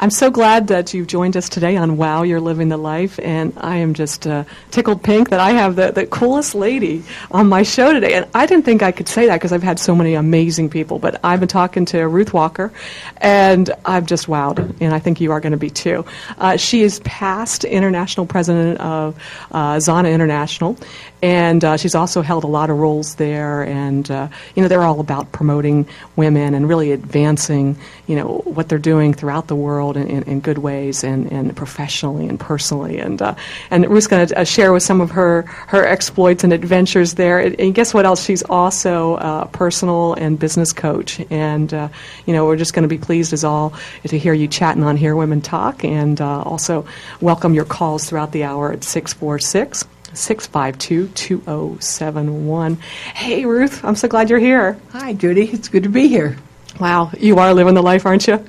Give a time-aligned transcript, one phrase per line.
[0.00, 3.52] I'm so glad that you've joined us today on Wow, You're Living the Life, and
[3.56, 7.02] I am just uh, tickled pink that I have the, the coolest lady
[7.32, 8.14] on my show today.
[8.14, 11.00] And I didn't think I could say that because I've had so many amazing people,
[11.00, 12.72] but I've been talking to Ruth Walker,
[13.16, 16.04] and I'm just wowed, and I think you are going to be too.
[16.38, 19.16] Uh, she is past international president of
[19.50, 20.78] uh, Zonta International,
[21.22, 24.84] and uh, she's also held a lot of roles there, and uh, you know they're
[24.84, 27.76] all about promoting women and really advancing
[28.06, 31.56] you know what they're doing throughout the world in, in, in good ways and, and
[31.56, 32.98] professionally and personally.
[32.98, 33.34] And uh,
[33.70, 37.38] and Ruth's going to uh, share with some of her her exploits and adventures there.
[37.38, 38.24] And, and guess what else?
[38.24, 41.20] She's also a personal and business coach.
[41.30, 41.88] And uh,
[42.26, 43.72] you know we're just going to be pleased as all
[44.06, 46.86] to hear you chatting on Here Women Talk, and uh, also
[47.20, 49.84] welcome your calls throughout the hour at six four six.
[50.14, 52.76] 652 2071.
[53.14, 54.78] Hey, Ruth, I'm so glad you're here.
[54.90, 55.44] Hi, Jody.
[55.44, 56.36] It's good to be here.
[56.80, 58.44] Wow, you are living the life, aren't you?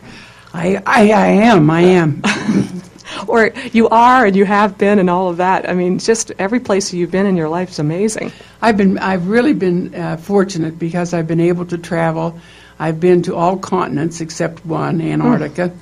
[0.53, 1.69] I, I, I am.
[1.69, 2.21] I am.
[3.27, 5.69] or you are and you have been and all of that.
[5.69, 8.31] I mean, just every place you've been in your life is amazing.
[8.61, 8.97] I've been.
[8.97, 12.39] I've really been uh, fortunate because I've been able to travel.
[12.79, 15.73] I've been to all continents except one, Antarctica,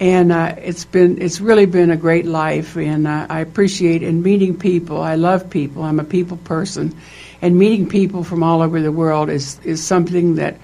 [0.00, 1.20] and uh, it's been.
[1.20, 5.00] It's really been a great life, and uh, I appreciate and meeting people.
[5.00, 5.82] I love people.
[5.82, 6.94] I'm a people person,
[7.40, 10.56] and meeting people from all over the world is is something that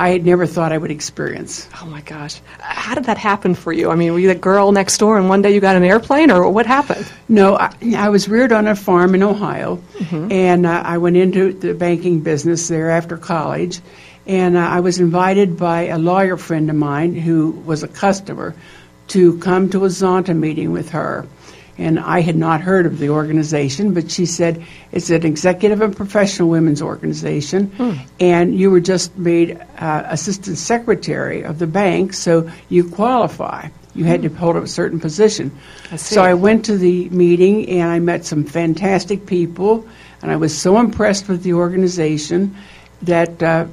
[0.00, 1.68] I had never thought I would experience.
[1.82, 2.40] Oh my gosh.
[2.58, 3.90] How did that happen for you?
[3.90, 6.30] I mean, were you the girl next door and one day you got an airplane
[6.30, 7.06] or what happened?
[7.28, 9.82] No, I, I was reared on a farm in Ohio
[10.30, 13.80] and uh, I went into the banking business there after college.
[14.26, 18.54] And uh, I was invited by a lawyer friend of mine who was a customer
[19.08, 21.26] to come to a Zonta meeting with her.
[21.80, 25.96] And I had not heard of the organization, but she said it's an executive and
[25.96, 27.72] professional women's organization,
[28.20, 33.68] and you were just made uh, assistant secretary of the bank, so you qualify.
[33.94, 35.50] You had to hold a certain position.
[35.90, 35.96] I.
[35.96, 39.88] So I went to the meeting and I met some fantastic people,
[40.20, 42.54] and I was so impressed with the organization
[43.02, 43.66] that uh,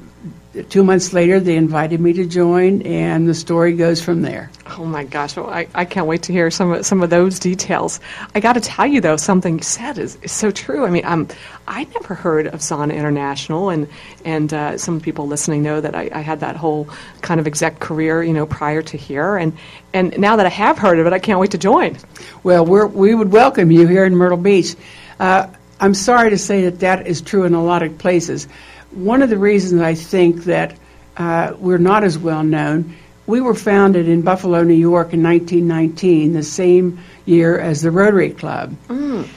[0.64, 4.50] two months later they invited me to join, and the story goes from there.
[4.76, 5.36] Oh my gosh.
[5.36, 8.00] Well, I, I can't wait to hear some of, some of those details.
[8.34, 10.84] I got to tell you, though, something you said is, is so true.
[10.84, 11.28] I mean, um,
[11.66, 13.88] I never heard of Zonta International, and,
[14.24, 16.88] and uh, some people listening know that I, I had that whole
[17.22, 19.36] kind of exec career, you know, prior to here.
[19.36, 19.56] And,
[19.92, 21.96] and now that I have heard of it, I can't wait to join.
[22.42, 24.76] Well, we're, we would welcome you here in Myrtle Beach.
[25.18, 25.48] Uh,
[25.80, 28.48] I'm sorry to say that that is true in a lot of places.
[28.90, 30.76] One of the reasons I think that
[31.16, 32.94] uh, we're not as well known,
[33.26, 38.30] we were founded in Buffalo, New York in 1919, the same year as the Rotary
[38.30, 38.74] Club.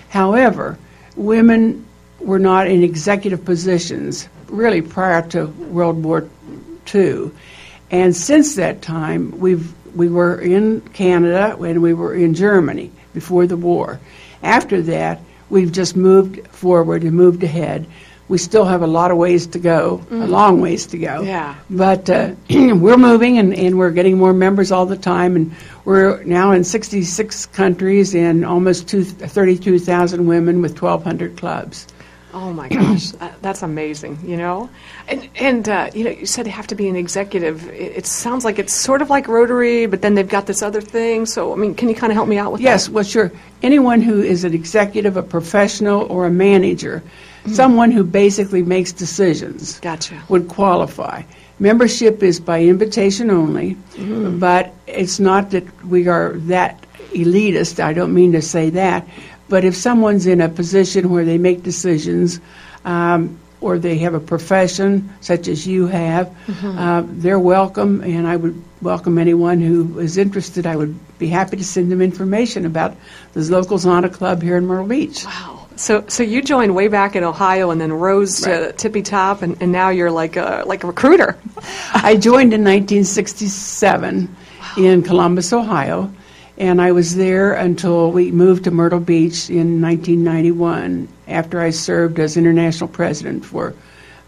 [0.09, 0.77] However,
[1.17, 1.85] women
[2.19, 6.27] were not in executive positions really prior to World War
[6.93, 7.31] II.
[7.89, 13.45] And since that time, we've, we were in Canada and we were in Germany before
[13.47, 13.99] the war.
[14.43, 15.19] After that,
[15.49, 17.85] we've just moved forward and moved ahead.
[18.31, 21.21] We still have a lot of ways to go, a long ways to go.
[21.21, 21.55] Yeah.
[21.69, 25.35] But uh, we're moving and, and we're getting more members all the time.
[25.35, 25.53] And
[25.83, 31.87] we're now in 66 countries and almost two, 32,000 women with 1,200 clubs.
[32.33, 33.11] Oh my gosh,
[33.41, 34.69] that's amazing, you know?
[35.09, 37.67] And, and uh, you know, you said you have to be an executive.
[37.69, 40.79] It, it sounds like it's sort of like Rotary, but then they've got this other
[40.79, 41.25] thing.
[41.25, 42.91] So, I mean, can you kind of help me out with Yes, that?
[42.91, 43.31] Yes, well, sure.
[43.61, 47.03] Anyone who is an executive, a professional, or a manager,
[47.47, 50.21] someone who basically makes decisions, Gotcha.
[50.29, 51.23] would qualify.
[51.59, 53.77] Membership is by invitation only,
[54.39, 57.79] but it's not that we are that elitist.
[57.79, 59.07] I don't mean to say that.
[59.49, 62.39] But if someone's in a position where they make decisions,
[62.85, 68.37] um, or they have a profession such as you have, uh, they're welcome, and I
[68.37, 70.65] would welcome anyone who is interested.
[70.65, 72.95] I would be happy to send them information about
[73.33, 75.25] the local Zonta Club here in Myrtle Beach.
[75.25, 75.60] Wow.
[75.81, 79.59] So, so you joined way back in Ohio and then rose to tippy top, and,
[79.63, 81.39] and now you're like a, like a recruiter.
[81.95, 84.35] I joined in 1967
[84.77, 86.13] in Columbus, Ohio,
[86.59, 92.19] and I was there until we moved to Myrtle Beach in 1991 after I served
[92.19, 93.73] as international president for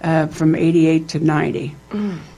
[0.02, 1.76] uh, from 88 to 90.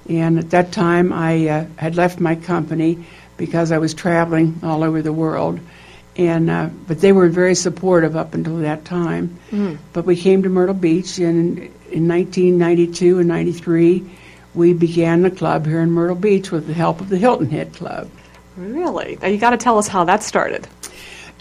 [0.09, 3.05] And at that time, I uh, had left my company
[3.37, 5.61] because I was traveling all over the world.
[6.17, 9.37] And uh, but they were very supportive up until that time.
[9.93, 11.57] But we came to Myrtle Beach, and
[11.91, 14.09] in 1992 and 93,
[14.53, 17.73] we began the club here in Myrtle Beach with the help of the Hilton Head
[17.73, 18.09] Club.
[18.55, 19.17] Really?
[19.21, 20.67] Now you got to tell us how that started.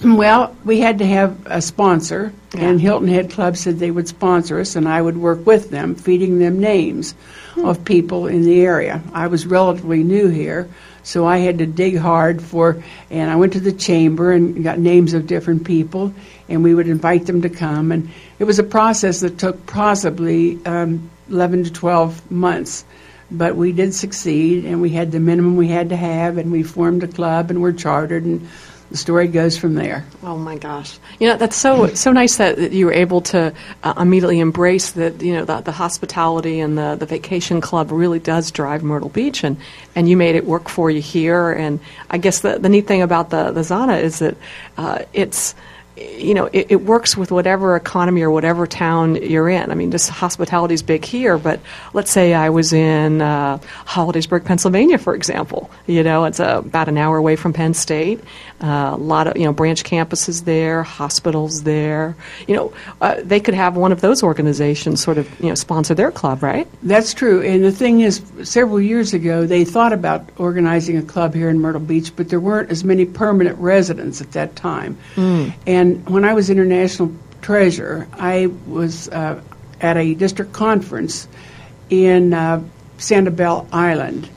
[0.03, 4.59] Well, we had to have a sponsor, and Hilton Head Club said they would sponsor
[4.59, 7.15] us, and I would work with them, feeding them names
[7.57, 9.01] of people in the area.
[9.13, 10.69] I was relatively new here,
[11.05, 14.79] so I had to dig hard for, and I went to the chamber and got
[14.79, 16.15] names of different people,
[16.49, 17.93] and we would invite them to come.
[17.93, 22.87] And it was a process that took possibly um, 11 to 12 months.
[23.31, 26.63] But we did succeed, and we had the minimum we had to have, and we
[26.63, 28.49] formed a club, and we're chartered, and
[28.95, 30.05] the story goes from there.
[30.23, 31.01] Oh my gosh!
[31.19, 33.53] You know that's so so nice that, you were able to
[33.83, 35.21] uh, immediately embrace that.
[35.21, 39.43] You know the, the hospitality and the, the vacation club really does drive Myrtle Beach,
[39.43, 39.57] and,
[39.97, 41.51] and you made it work for you here.
[41.51, 44.37] And I guess the, the neat thing about the the Zonta is that
[44.79, 45.57] uh, it's
[45.97, 49.71] you know it, it works with whatever economy or whatever town you're in.
[49.71, 51.61] I mean, just hospitality is big here, but
[51.93, 55.71] let's say I was in uh, Hollidaysburg, Pennsylvania, for example.
[55.87, 58.21] You know, it's uh, about an hour away from Penn State.
[58.61, 62.17] Uh, a lot of you know branch campuses there, hospitals there.
[62.49, 65.95] You know, uh, they could have one of those organizations sort of you know sponsor
[65.95, 66.67] their club, right?
[66.83, 67.43] That's true.
[67.43, 71.61] And the thing is, several years ago, they thought about organizing a club here in
[71.61, 74.97] Myrtle Beach, but there weren't as many permanent residents at that time.
[75.67, 79.41] And when I was international treasurer, I was uh,
[79.81, 81.29] at a district conference
[81.91, 82.63] in uh,
[82.99, 84.29] Sanibel Island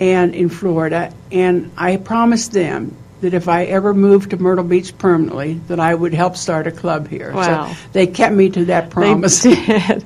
[0.00, 4.96] and in Florida, and I promised them that if I ever moved to Myrtle Beach
[4.98, 7.32] permanently, that I would help start a club here.
[7.32, 7.72] Wow.
[7.72, 9.42] So they kept me to that promise.
[9.42, 10.04] They did.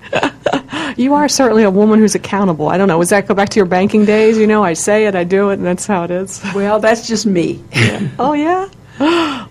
[0.97, 2.69] you are certainly a woman who's accountable.
[2.69, 3.01] I don't know.
[3.01, 4.39] Does that go back to your banking days?
[4.39, 6.41] You know, I say it, I do it, and that's how it is.
[6.55, 7.63] Well, that's just me.
[8.19, 8.69] Oh yeah.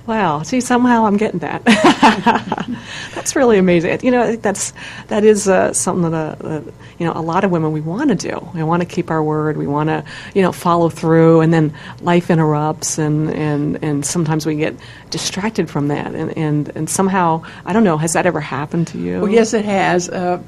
[0.09, 0.41] Wow.
[0.41, 1.63] See, somehow I'm getting that.
[3.13, 4.00] that's really amazing.
[4.01, 4.73] You know, I think that's
[5.06, 6.61] that is uh, something that uh,
[6.97, 8.50] you know a lot of women we want to do.
[8.56, 9.56] We want to keep our word.
[9.56, 10.03] We want to
[10.33, 14.75] you know follow through, and then life interrupts, and and and sometimes we get
[15.11, 16.15] distracted from that.
[16.15, 17.97] And and and somehow I don't know.
[17.97, 19.21] Has that ever happened to you?
[19.21, 20.09] Well, yes, it has.
[20.09, 20.41] Uh,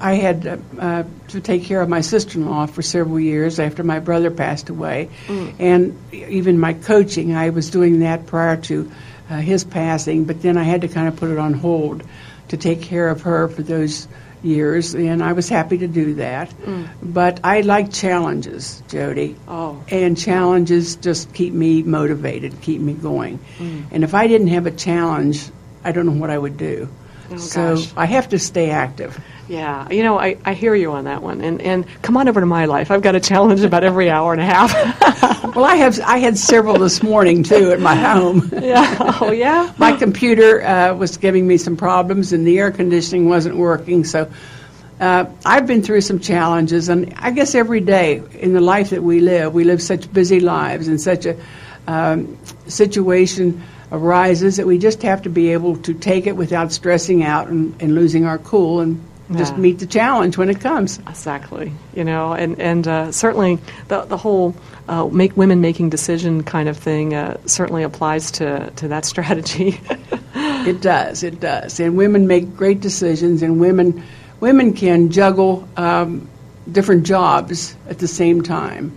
[0.00, 3.98] I had uh, uh, to take care of my sister-in-law for several years after my
[3.98, 5.10] brother passed away,
[5.58, 7.34] and even my coaching.
[7.34, 8.90] I was doing that prior to
[9.30, 12.02] uh, his passing, but then I had to kind of put it on hold
[12.48, 14.08] to take care of her for those
[14.42, 16.52] years, and I was happy to do that.
[17.02, 19.36] But I like challenges, Jody.
[19.48, 19.82] Oh.
[19.90, 23.38] And challenges just keep me motivated, keep me going.
[23.90, 25.44] And if I didn't have a challenge,
[25.84, 26.88] I don't know what I would do.
[27.30, 27.92] Oh, so gosh.
[27.96, 29.20] I have to stay active.
[29.48, 31.40] Yeah, you know, I, I hear you on that one.
[31.40, 32.90] And, and come on over to my life.
[32.90, 35.28] I've got a challenge about every hour and a half.
[35.54, 38.48] Well, I have I had several this morning too at my home.
[38.62, 39.16] yeah.
[39.20, 39.72] Oh, yeah?
[39.78, 44.04] My computer uh, was giving me some problems, and the air conditioning wasn't working.
[44.04, 44.30] So
[45.00, 49.02] uh, I've been through some challenges, and I guess every day in the life that
[49.02, 51.36] we live, we live such busy lives, and such a
[51.86, 57.24] um, situation arises that we just have to be able to take it without stressing
[57.24, 59.02] out and, and losing our cool, and
[59.36, 59.58] just Yeah.
[59.60, 60.98] meet the challenge when it comes.
[61.08, 61.72] Exactly.
[61.94, 63.58] You know, and, and uh, certainly
[63.88, 64.54] the, the whole
[64.88, 69.80] uh, make women making decision kind of thing uh, certainly applies to, to that strategy.
[70.34, 71.22] It does.
[71.22, 71.78] It does.
[71.80, 74.02] And women make great decisions, and women
[74.40, 76.28] women can juggle um,
[76.70, 78.96] different jobs at the same time,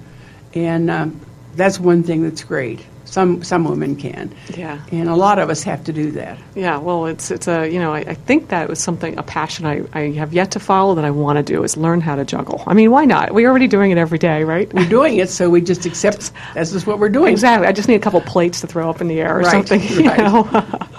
[0.54, 1.20] and um,
[1.56, 2.80] that's one thing that's great.
[3.12, 4.80] Some some women can, yeah.
[4.90, 6.40] and a lot of us have to do that.
[6.56, 9.66] Yeah, well, it's it's a you know I, I think that was something a passion
[9.66, 12.24] I, I have yet to follow that I want to do is learn how to
[12.24, 12.64] juggle.
[12.68, 13.34] I mean, why not?
[13.34, 14.74] We're already doing it every day, right?
[14.74, 17.34] We're doing it, so we just accept this is what we're doing.
[17.34, 17.68] Exactly.
[17.68, 19.82] I just need a couple plates to throw up in the air or Right, something.
[20.02, 20.18] You right.
[20.18, 20.44] know.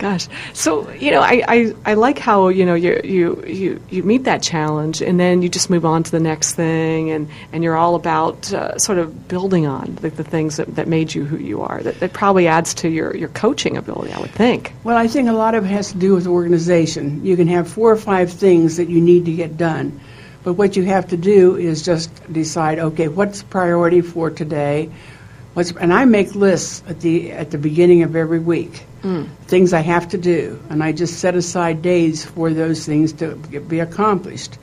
[0.00, 4.02] Gosh, so you know, I, I, I like how you know you, you you you
[4.02, 7.62] meet that challenge and then you just move on to the next thing and, and
[7.62, 11.26] you're all about uh, sort of building on the, the things that, that made you
[11.26, 11.82] who you are.
[11.82, 14.72] That, that probably adds to your, your coaching ability, I would think.
[14.84, 17.22] Well, I think a lot of it has to do with organization.
[17.22, 20.00] You can have four or five things that you need to get done,
[20.44, 24.88] but what you have to do is just decide, okay, what's priority for today?
[25.60, 28.86] What's, and I make lists at the at the beginning of every week,
[29.46, 33.34] things I have to do, and I just set aside days for those things to
[33.68, 34.56] be accomplished.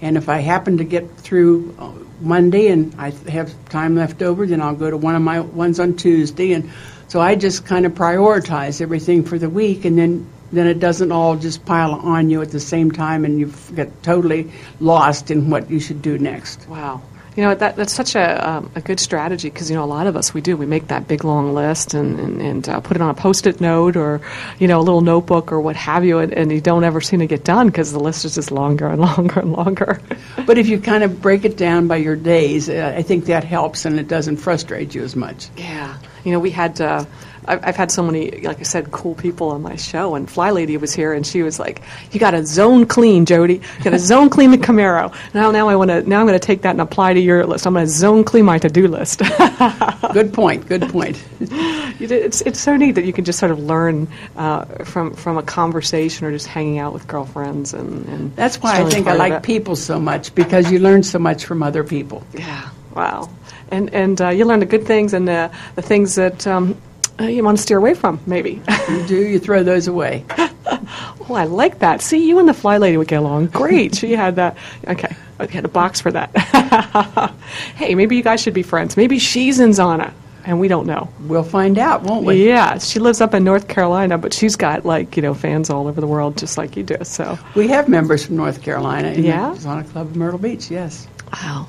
[0.00, 4.46] And if I happen to get through uh, Monday and I have time left over,
[4.46, 6.54] then I'll go to one of my ones on Tuesday.
[6.54, 6.70] And
[7.08, 11.12] so I just kind of prioritize everything for the week, and then then it doesn't
[11.12, 14.50] all just pile on you at the same time, and you get totally
[14.80, 16.66] lost in what you should do next.
[16.70, 17.02] Wow.
[17.38, 20.08] You know, that, that's such a, um, a good strategy because, you know, a lot
[20.08, 20.56] of us, we do.
[20.56, 23.60] We make that big, long list and, and, and uh, put it on a Post-it
[23.60, 24.20] note or,
[24.58, 27.20] you know, a little notebook or what have you, and, and you don't ever seem
[27.20, 30.00] to get done because the list is just longer and longer and longer.
[30.46, 33.44] But if you kind of break it down by your days, uh, I think that
[33.44, 35.48] helps, and it doesn't frustrate you as much.
[35.56, 35.96] Yeah.
[36.24, 37.04] You know, we had uh,
[37.48, 40.14] I've, I've had so many, like I said, cool people on my show.
[40.14, 43.54] And Fly Lady was here, and she was like, "You got to zone clean, Jody.
[43.78, 46.02] You got to zone clean the Camaro." Now, now I want to.
[46.02, 47.66] Now I'm going to take that and apply to your list.
[47.66, 49.20] I'm going to zone clean my to-do list.
[50.12, 50.66] Good point.
[50.66, 51.22] Good point.
[51.40, 55.42] it's it's so neat that you can just sort of learn uh, from from a
[55.42, 59.42] conversation or just hanging out with girlfriends, and, and That's why I think I like
[59.42, 62.22] people so much because you learn so much from other people.
[62.34, 62.68] Yeah.
[62.94, 63.30] Wow.
[63.70, 66.46] And and uh, you learn the good things and the the things that.
[66.46, 66.76] Um,
[67.20, 68.60] uh, you want to steer away from, maybe.
[68.88, 70.24] You do, you throw those away.
[70.38, 72.00] oh, I like that.
[72.00, 73.94] See, you and the fly lady would get along great.
[73.96, 74.56] she had that.
[74.86, 76.30] Okay, I had a box for that.
[77.76, 78.96] hey, maybe you guys should be friends.
[78.96, 80.12] Maybe she's in Zonta,
[80.44, 81.08] and we don't know.
[81.22, 82.46] We'll find out, won't we?
[82.46, 85.86] Yeah, she lives up in North Carolina, but she's got like you know fans all
[85.88, 86.96] over the world, just like you do.
[87.02, 89.50] So We have members from North Carolina in Yeah?
[89.54, 91.06] the Zonta Club of Myrtle Beach, yes.
[91.32, 91.68] Wow.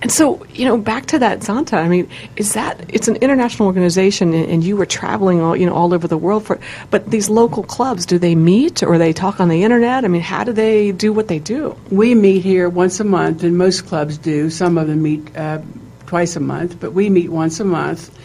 [0.00, 3.66] And so, you know, back to that Zonta, I mean, is that, it's an international
[3.66, 6.60] organization and, and you were traveling all, you know, all over the world for,
[6.90, 10.04] but these local clubs, do they meet or they talk on the internet?
[10.04, 11.76] I mean, how do they do what they do?
[11.90, 14.50] We meet here once a month, and most clubs do.
[14.50, 15.60] Some of them meet uh,
[16.06, 18.16] twice a month, but we meet once a month.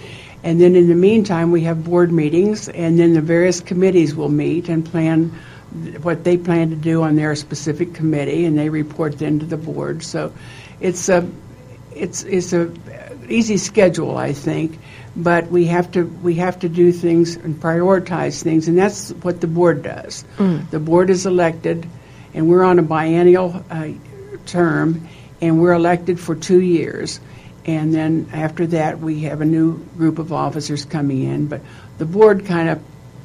[0.43, 4.29] And then in the meantime, we have board meetings, and then the various committees will
[4.29, 5.31] meet and plan
[6.03, 9.57] what they plan to do on their specific committee, and they report then to the
[9.57, 10.03] board.
[10.03, 10.31] So
[10.83, 11.27] it's a
[11.95, 12.71] it's it's a
[13.29, 14.77] easy schedule, I think,
[15.15, 19.41] but we have to we have to do things and prioritize things, and that's what
[19.41, 20.25] the board does.
[20.69, 21.87] The board is elected,
[22.33, 23.89] and we're on a biennial uh,
[24.45, 25.07] term,
[25.41, 27.19] and we're elected for two years,
[27.65, 31.47] and then after that we have a new group of officers coming in.
[31.47, 31.61] But
[31.97, 32.83] the board kind of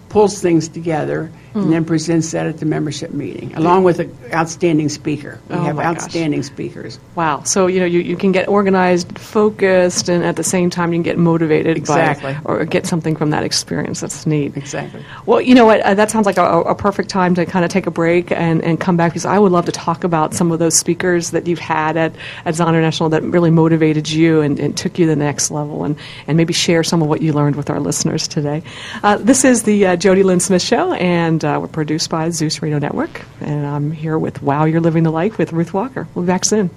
[0.09, 4.89] pulls things together and then presents that at the membership meeting, along with an outstanding
[4.89, 5.41] speaker.
[5.49, 5.97] We Oh, have my gosh.
[5.97, 7.01] outstanding speakers.
[7.17, 7.43] Wow.
[7.43, 10.99] So, you know, you, you can get organized, focused, and at the same time you
[10.99, 12.35] can get motivated Exactly.
[12.35, 13.99] by, or get something from that experience.
[14.01, 14.57] That's neat.
[14.57, 15.05] Exactly.
[15.27, 15.81] Well, you know what?
[15.81, 18.63] Uh, that sounds like a, a perfect time to kind of take a break and,
[18.63, 21.49] and come back because I would love to talk about some of those speakers that
[21.49, 25.11] you've had at, at Zonta International that really motivated you and, and took you to
[25.11, 25.97] the next level and,
[26.29, 28.63] and maybe share some of what you learned with our listeners today.
[29.03, 32.63] Uh, this is the uh, Jody Lynn Smith Show, and uh, we're produced by Zeus
[32.63, 33.23] Radio Network.
[33.41, 36.07] And I'm here with Wow, You're Living the Life with Ruth Walker.
[36.15, 36.71] We'll be back soon.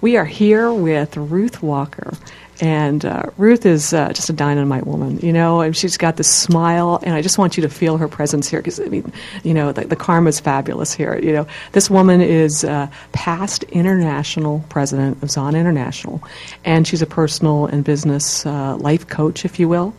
[0.00, 2.14] We are here with Ruth Walker.
[2.60, 6.28] And uh, Ruth is uh, just a dynamite woman, you know, and she's got this
[6.28, 9.10] smile, and I just want you to feel her presence here because, I mean,
[9.42, 11.18] you know, the, the karma's fabulous here.
[11.18, 16.22] You know, this woman is uh, past international president of Zonta International,
[16.64, 19.94] and she's a personal and business uh, life coach, if you will.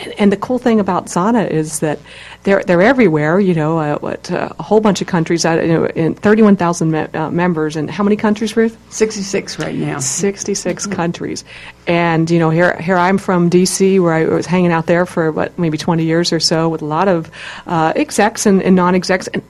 [0.00, 1.98] And, and the cool thing about Zonta is that
[2.44, 3.38] they're they're everywhere.
[3.38, 5.44] You know, uh, what uh, a whole bunch of countries.
[5.44, 8.76] Uh, you know, in 31,000 me- uh, members, and how many countries, Ruth?
[8.92, 9.98] 66 right now.
[9.98, 11.44] 66 countries.
[11.86, 15.32] And, you know, here, here I'm from D.C., where I was hanging out there for,
[15.32, 17.30] what, maybe 20 years or so with a lot of
[17.66, 19.26] uh, execs and, and non execs.
[19.28, 19.42] And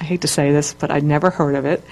[0.00, 1.82] I hate to say this, but I'd never heard of it.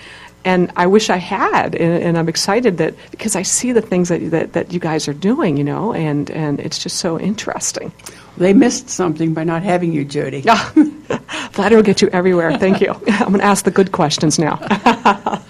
[0.44, 1.75] And I wish I had.
[1.75, 5.08] And, and I'm excited that, because I see the things that, that, that you guys
[5.08, 7.92] are doing, you know, and, and it's just so interesting.
[8.37, 10.42] They missed something by not having you, Jody.
[11.52, 12.56] Flattery will get you everywhere.
[12.58, 12.90] Thank you.
[13.08, 14.56] I'm going to ask the good questions now.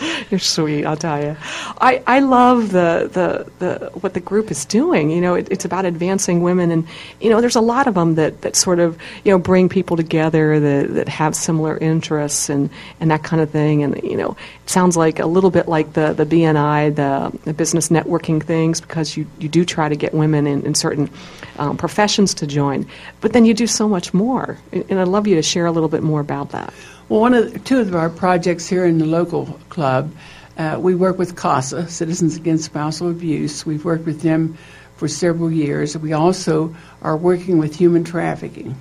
[0.30, 1.36] You're sweet, I'll tell you.
[1.80, 5.10] I, I love the, the, the what the group is doing.
[5.10, 6.86] You know, it, it's about advancing women, and
[7.20, 9.96] you know, there's a lot of them that, that sort of you know bring people
[9.96, 13.82] together that, that have similar interests and, and that kind of thing.
[13.82, 17.54] And you know, it sounds like a little bit like the the BNI, the, the
[17.54, 21.10] business networking things, because you, you do try to get women in, in certain
[21.58, 22.86] um, professions to join,
[23.20, 24.58] but then you do so much more.
[24.72, 26.72] And I'd love you to share a little bit more about that.
[27.10, 30.12] Well, one of the, two of our projects here in the local club,
[30.56, 33.66] uh, we work with CASA, Citizens Against Spousal Abuse.
[33.66, 34.56] We've worked with them
[34.94, 35.98] for several years.
[35.98, 38.76] We also are working with human trafficking.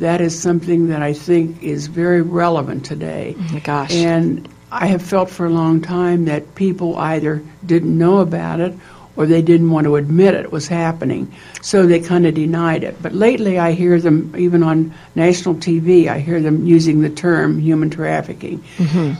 [0.00, 3.36] That is something that I think is very relevant today.
[3.38, 3.94] Oh my gosh.
[3.94, 8.74] And I have felt for a long time that people either didn't know about it
[9.16, 11.32] or they didn't want to admit it was happening.
[11.60, 13.00] So they kind of denied it.
[13.02, 17.58] But lately I hear them, even on national TV, I hear them using the term
[17.58, 18.62] human trafficking.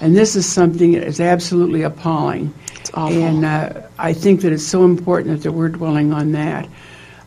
[0.01, 2.53] And this is something that is absolutely appalling.
[2.81, 3.23] It's awful.
[3.23, 6.69] And uh, I think that it's so important that we're dwelling on that.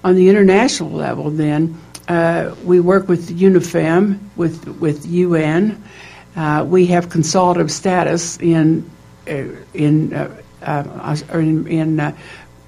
[0.03, 5.81] On the international level, then, uh, we work with UNIFEM, with, with UN.
[6.35, 8.89] Uh, we have consultative status in,
[9.27, 12.15] uh, in, uh, uh, in, in, uh,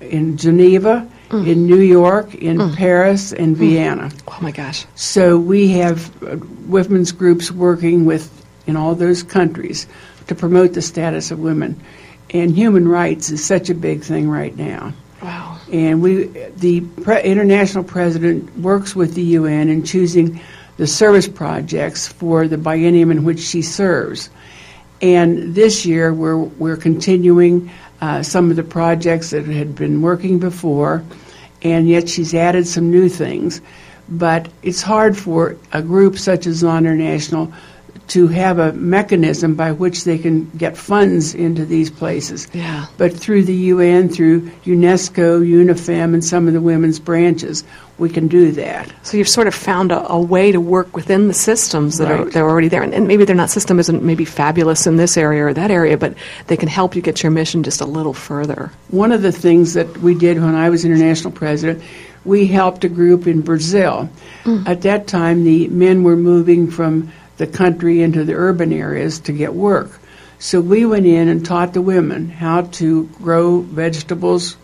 [0.02, 1.48] in Geneva, mm.
[1.48, 2.76] in New York, in mm.
[2.76, 3.60] Paris, and mm.
[3.60, 4.12] Vienna.
[4.28, 4.86] Oh my gosh.
[4.96, 6.38] So we have uh,
[6.68, 8.34] women's groups working with
[8.68, 9.88] in all those countries
[10.28, 11.82] to promote the status of women.
[12.30, 14.94] And human rights is such a big thing right now.
[15.22, 15.60] Wow.
[15.72, 16.26] And we,
[16.58, 20.40] the pre- international president works with the UN in choosing
[20.76, 24.30] the service projects for the biennium in which she serves.
[25.02, 30.40] And this year, we're, we're continuing uh, some of the projects that had been working
[30.40, 31.04] before,
[31.62, 33.62] and yet she's added some new things.
[34.10, 37.52] But it's hard for a group such as Zonta International
[38.08, 42.48] to have a mechanism by which they can get funds into these places.
[42.54, 42.86] Yeah.
[42.98, 47.66] But through the UN, through UNESCO, UNIFEM, and some of the women's branches,
[47.98, 48.90] we can do that.
[49.04, 52.24] So you've sort of found a, a way to work within the systems that are
[52.24, 52.32] Right.
[52.34, 55.46] they're already there, and, and maybe their not system isn't maybe fabulous in this area
[55.46, 56.14] or that area, but
[56.48, 58.72] they can help you get your mission just a little further.
[58.90, 61.84] One of the things that we did when I was international president,
[62.24, 64.10] we helped a group in Brazil.
[64.44, 64.68] Mm.
[64.68, 69.32] At that time, the men were moving from the country into the urban areas to
[69.32, 70.00] get work.
[70.40, 74.58] So we went in and taught the women how to grow vegetables,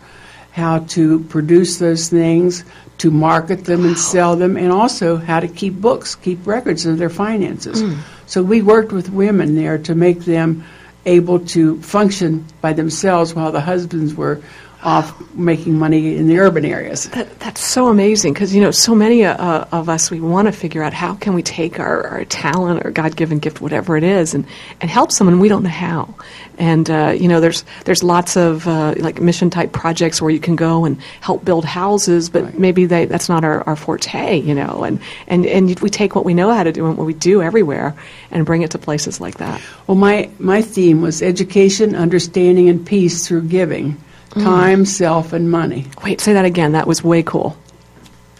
[0.52, 2.64] how to produce those things,
[2.98, 6.98] to market them and sell them, and also how to keep books, keep records of
[6.98, 7.82] their finances.
[7.82, 7.98] Mm.
[8.26, 10.64] So we worked with women there to make them
[11.06, 14.40] able to function by themselves while the husbands were
[14.84, 17.08] off making money in the urban areas.
[17.10, 20.52] That, that's so amazing because you know so many uh, of us we want to
[20.52, 24.34] figure out how can we take our, our talent or God-given gift, whatever it is,
[24.34, 24.44] and,
[24.80, 26.14] and help someone we don't know how.
[26.58, 30.38] And uh, you know there's there's lots of uh, like mission type projects where you
[30.38, 32.58] can go and help build houses, but Right.
[32.58, 34.84] maybe they, that's not our, our forte, you know.
[34.84, 37.40] And and and we take what we know how to do and what we do
[37.42, 37.94] everywhere
[38.30, 39.60] and bring it to places like that.
[39.86, 43.96] Well, my, my theme was education, understanding, and peace through giving
[44.34, 44.42] Mm.
[44.42, 45.86] time, self, and money.
[46.02, 46.72] Wait, say that again.
[46.72, 47.56] That was way cool.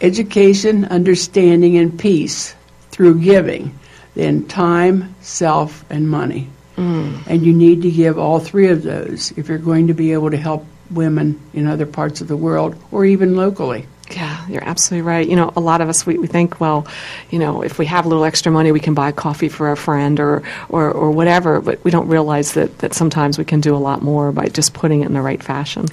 [0.01, 2.53] Education, understanding, and peace
[2.91, 3.77] through giving,
[4.13, 6.49] then time, self, and money.
[6.75, 7.25] Mm.
[7.27, 10.31] And you need to give all three of those if you're going to be able
[10.31, 13.85] to help women in other parts of the world or even locally.
[14.11, 15.27] Yeah, you're absolutely right.
[15.27, 16.87] You know, a lot of us we, we think, well,
[17.31, 19.77] you know, if we have a little extra money, we can buy coffee for a
[19.77, 21.59] friend or, or, or whatever.
[21.59, 24.73] But we don't realize that, that sometimes we can do a lot more by just
[24.73, 25.87] putting it in the right fashion.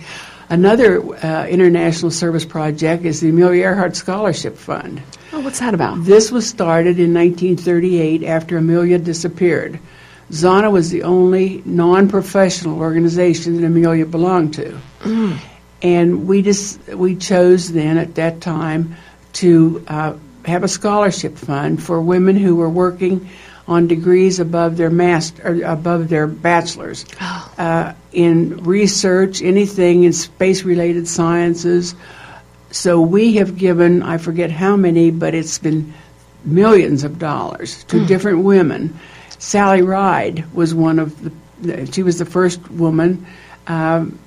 [0.50, 5.02] Another uh, international service project is the Amelia Earhart Scholarship Fund.
[5.32, 6.04] Oh, what's that about?
[6.04, 9.80] This was started in 1938 after Amelia disappeared.
[10.30, 14.78] Zonta was the only non professional organization that Amelia belonged to.
[15.82, 18.96] And we just we chose then at that time
[19.34, 20.14] to uh,
[20.44, 23.28] have a scholarship fund for women who were working
[23.68, 31.08] on degrees above their master above their bachelor's uh, in research, anything in space related
[31.08, 31.94] sciences.
[32.70, 35.92] So we have given I forget how many, but it's been
[36.44, 38.98] millions of dollars to different women.
[39.38, 41.86] Sally Ride was one of the.
[41.92, 43.26] She was the first woman.
[43.66, 44.18] Um,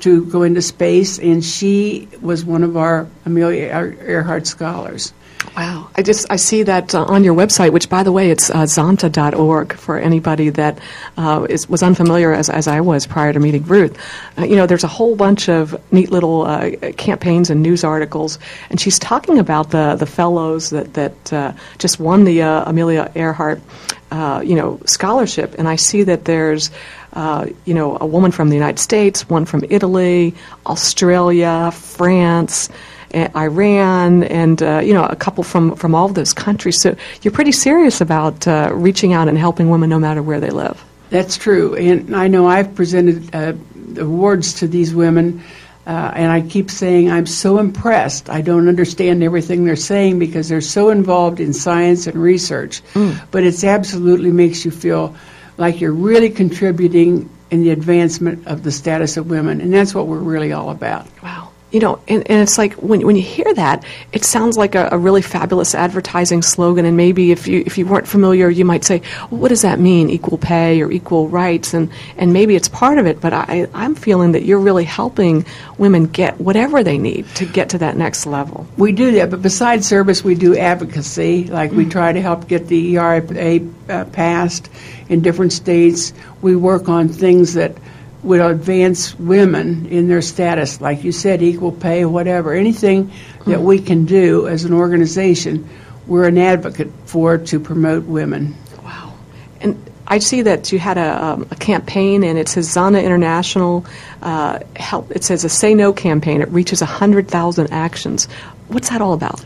[0.00, 5.12] to go into space, and she was one of our Amelia Earhart scholars.
[5.56, 5.90] Wow.
[5.96, 8.64] I just I see that uh, on your website, which by the way, it's uh,
[8.64, 10.78] zonta.org for anybody that
[11.16, 13.98] uh, is, was unfamiliar as, as I was prior to meeting Ruth.
[14.38, 18.38] Uh, you know, there's a whole bunch of neat little uh, campaigns and news articles,
[18.68, 23.60] and she's talking about the the fellows that that uh, just won the Amelia Earhart,
[24.12, 26.70] you know, scholarship, and I see that there's.
[27.12, 30.32] Uh, you know, a woman from the United States, one from Italy,
[30.66, 32.68] Australia, France,
[33.14, 36.80] uh, Iran, and uh, you know a couple from from all those countries.
[36.80, 40.50] So you're pretty serious about uh, reaching out and helping women no matter where they
[40.50, 40.82] live.
[41.10, 43.54] That's true, and I know I've presented uh,
[44.00, 45.42] awards to these women,
[45.88, 48.30] uh, and I keep saying I'm so impressed.
[48.30, 52.80] I don't understand everything they're saying because they're so involved in science and research,
[53.32, 55.16] but it absolutely makes you feel
[55.58, 60.06] like you're really contributing in the advancement of the status of women, and that's what
[60.06, 61.06] we're really all about.
[61.22, 61.50] Wow.
[61.72, 64.88] You know, and, and it's like when, when you hear that, it sounds like a,
[64.90, 66.84] a really fabulous advertising slogan.
[66.84, 69.78] And maybe if you if you weren't familiar, you might say, well, "What does that
[69.78, 70.10] mean?
[70.10, 73.20] Equal pay or equal rights?" And and maybe it's part of it.
[73.20, 75.46] But I I'm feeling that you're really helping
[75.78, 78.66] women get whatever they need to get to that next level.
[78.76, 81.44] We do that, but besides service, we do advocacy.
[81.44, 84.68] Like we try to help get the ERA uh, passed
[85.10, 86.14] in different states.
[86.40, 87.76] We work on things that
[88.22, 92.54] would advance women in their status, like you said, equal pay, whatever.
[92.54, 93.10] Anything
[93.46, 95.68] that we can do as an organization,
[96.06, 98.54] we're an advocate for to promote women.
[98.82, 99.14] Wow.
[99.60, 103.86] And I see that you had a, um, a campaign, and it says Zonta International
[104.22, 105.10] uh, help.
[105.10, 106.42] It says a Say No campaign.
[106.42, 108.26] It reaches 100,000 actions.
[108.68, 109.44] What's that all about?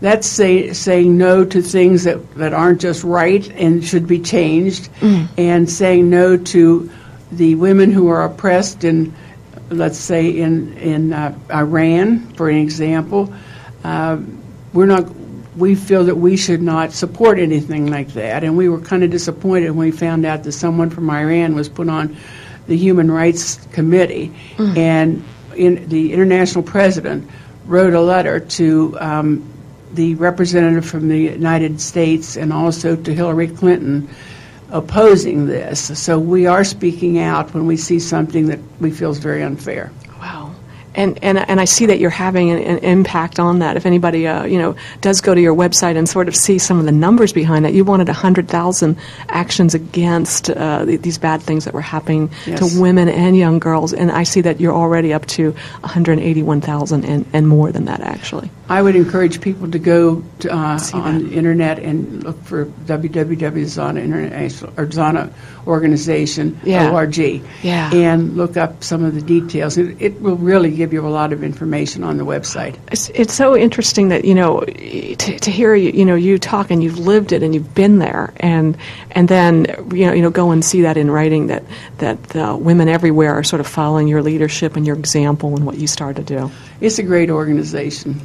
[0.00, 4.90] That's say, saying no to things that, that aren't just right and should be changed,
[5.38, 6.90] and saying no to
[7.32, 9.14] the women who are oppressed in
[9.70, 13.32] let's say in in uh, Iran, for an example,
[13.84, 14.18] uh,
[14.72, 15.10] we're not.
[15.56, 19.10] We feel that we should not support anything like that, and we were kind of
[19.10, 22.16] disappointed when we found out that someone from Iran was put on
[22.66, 25.24] the Human Rights Committee, and
[25.56, 27.28] in, the international president
[27.64, 29.50] wrote a letter to um,
[29.96, 34.08] the representative from the United States and also to Hillary Clinton
[34.70, 35.98] opposing this.
[35.98, 39.90] So we are speaking out when we see something that we feel is very unfair.
[40.96, 43.76] And, and, and I see that you're having an, an impact on that.
[43.76, 46.78] If anybody, uh, you know, does go to your website and sort of see some
[46.78, 48.96] of the numbers behind it, you wanted 100,000
[49.28, 52.58] actions against uh, th- these bad things that were happening Yes.
[52.74, 53.92] to women and young girls.
[53.92, 58.50] And I see that you're already up to 181,000 and, and more than that, actually.
[58.68, 61.24] I would encourage people to go to, uh, on that.
[61.30, 65.32] the internet and look for www.zonta International or Zonta
[65.66, 66.90] Organization Yeah.
[66.92, 67.16] org.
[67.16, 67.90] Yeah.
[67.92, 69.78] And look up some of the details.
[69.78, 72.76] It, it will really give you a lot of information on the website.
[72.90, 76.70] It's, it's so interesting that you know to, to hear you you know you talk
[76.70, 78.76] and you've lived it and you've been there and
[79.12, 81.64] and then you know you know go and see that in writing that
[81.98, 85.78] that uh, women everywhere are sort of following your leadership and your example and what
[85.78, 86.50] you started to do.
[86.80, 88.20] It's a great organization.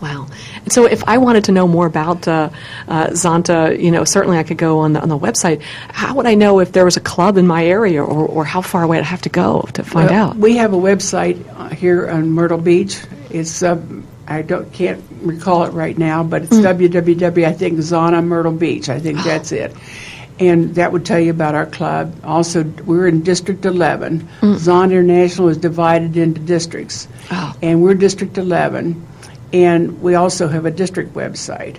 [0.00, 0.26] Wow.
[0.64, 2.50] And so if I wanted to know more about uh,
[2.88, 5.60] uh, Zonta, you know, certainly I could go on the, on the website.
[5.88, 8.60] How would I know if there was a club in my area or, or how
[8.62, 10.36] far away I'd have to go to find Well, out?
[10.36, 12.98] We have a website uh, here on Myrtle Beach.
[13.30, 13.80] It's uh,
[14.26, 17.44] I don't can't recall it right now, but it's www.
[17.44, 18.88] I think Zonta Myrtle Beach.
[18.88, 19.74] I think that's it.
[20.38, 22.14] And that would tell you about our club.
[22.24, 24.26] Also, we're in District 11.
[24.40, 27.54] Zonta International is divided into districts, Oh.
[27.60, 29.06] and we're District 11.
[29.52, 31.78] And we also have a district website.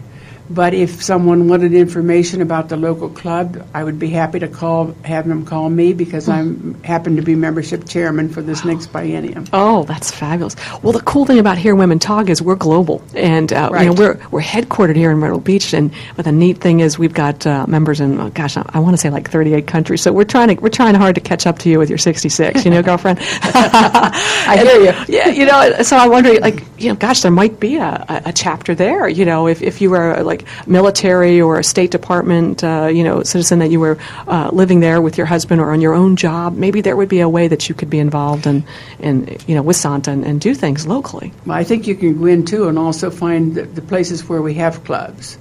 [0.54, 4.94] But if someone wanted information about the local club, I would be happy to call,
[5.06, 9.48] have them call me because I'm happen to be membership chairman for this next biennium.
[9.54, 10.56] Oh, that's fabulous.
[10.84, 13.94] Well, the cool thing about Here Women Talk is we're global, and uh, you know
[13.94, 15.74] we're we're headquartered here in Myrtle Beach.
[15.74, 18.80] And but the neat thing is we've got uh, members in, oh, gosh, I, I
[18.80, 20.02] want to say like 38 countries.
[20.02, 22.66] So we're trying to we're trying hard to catch up to you with your 66.
[22.66, 23.20] You know, girlfriend.
[23.22, 25.06] I hear you.
[25.16, 25.82] yeah, you know.
[25.84, 29.08] So I'm wondering, like, you know, gosh, there might be a, a, a chapter there.
[29.08, 33.24] You know, if if you were like military or a State Department, uh, you know,
[33.24, 36.56] citizen that you were uh, living there with your husband or on your own job,
[36.56, 38.64] maybe there would be a way that you could be involved in,
[39.00, 41.32] in you know, with Zonta and, and do things locally.
[41.46, 44.42] Well, I think you can go in too and also find the, the places where
[44.42, 45.38] we have clubs.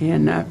[0.00, 0.44] And uh,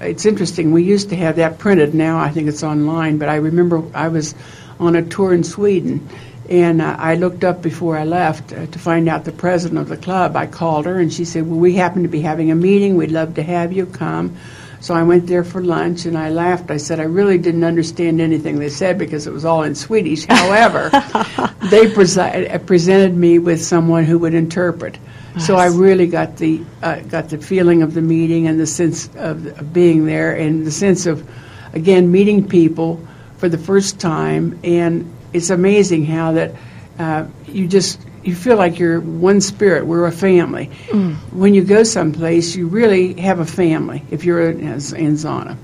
[0.00, 0.72] it's interesting.
[0.72, 1.94] We used to have that printed.
[1.94, 3.18] Now I think it's online.
[3.18, 4.34] But I remember I was
[4.78, 6.08] on a tour in Sweden,
[6.48, 9.88] and uh, I looked up before I left uh, to find out the president of
[9.88, 10.36] the club.
[10.36, 12.96] I called her, and she said, "Well, we happen to be having a meeting.
[12.96, 14.36] We'd love to have you come."
[14.80, 16.70] So I went there for lunch, and I laughed.
[16.70, 20.24] I said, "I really didn't understand anything they said because it was all in Swedish."
[20.28, 20.90] However,
[21.70, 24.98] they presi- uh, presented me with someone who would interpret.
[25.38, 29.08] So I really got the uh, got the feeling of the meeting and the sense
[29.16, 31.26] of, of being there and the sense of
[31.72, 33.00] again meeting people
[33.38, 36.54] for the first time and it's amazing how that
[36.98, 39.86] uh, you just you feel like you're one spirit.
[39.86, 40.66] We're a family.
[41.32, 44.78] When you go someplace you really have a family if you're in, in
[45.14, 45.56] Zonta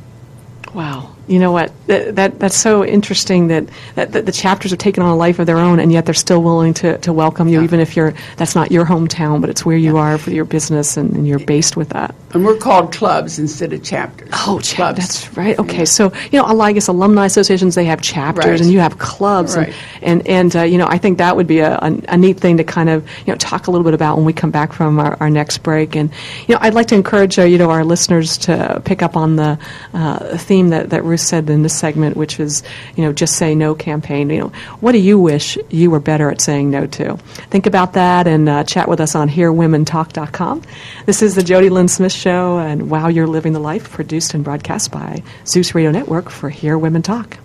[0.74, 1.14] Wow.
[1.28, 1.72] You know what?
[1.86, 5.38] That, that that's so interesting that, that, that the chapters have taken on a life
[5.38, 7.64] of their own, and yet they're still willing to, to welcome you, Yeah.
[7.64, 10.96] even if you're that's not your hometown, but it's where you are for your business,
[10.96, 12.14] and, and you're based with that.
[12.34, 15.58] and we're called clubs instead of chapters Oh, cha- clubs that's right.
[15.58, 18.60] Okay, so you know, I guess alumni associations they have chapters, Right.
[18.60, 19.72] and you have clubs, Right.
[20.02, 22.38] and and, and uh, you know, I think that would be a, a, a neat
[22.40, 24.72] thing to kind of you know talk a little bit about when we come back
[24.72, 25.94] from our, our next break.
[25.96, 26.10] And
[26.46, 29.36] you know, I'd like to encourage uh, you know our listeners to pick up on
[29.36, 29.58] the
[29.94, 32.62] uh, theme that that Ruth said in this segment, which is
[32.96, 34.30] you know just say no campaign.
[34.30, 37.16] You know, what do you wish you were better at saying no to?
[37.50, 40.62] Think about that and uh, chat with us on HearWomenTalk.com.
[41.06, 44.44] This is the Jody Lynn Smith Show, and Wow, You're Living the Life, produced and
[44.44, 47.38] broadcast by Zeus Radio Network for Hear Women Talk.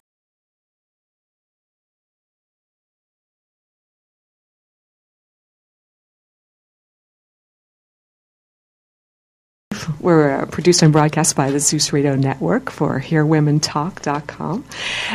[10.03, 14.65] We're uh, produced and broadcast by the Zeus Radio Network for HearWomenTalk.com.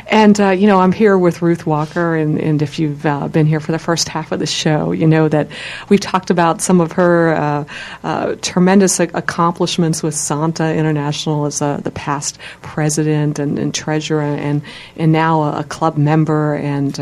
[0.07, 3.45] And, uh, you know, I'm here with Ruth Walker, and, and if you've uh, been
[3.45, 5.49] here for the first half of the show, you know that
[5.91, 7.65] we've talked about some of her uh,
[8.03, 14.23] uh, tremendous ac- accomplishments with Zonta International as uh, the past president and, and treasurer,
[14.23, 14.63] and,
[14.97, 16.55] and now a, a club member.
[16.55, 16.97] And,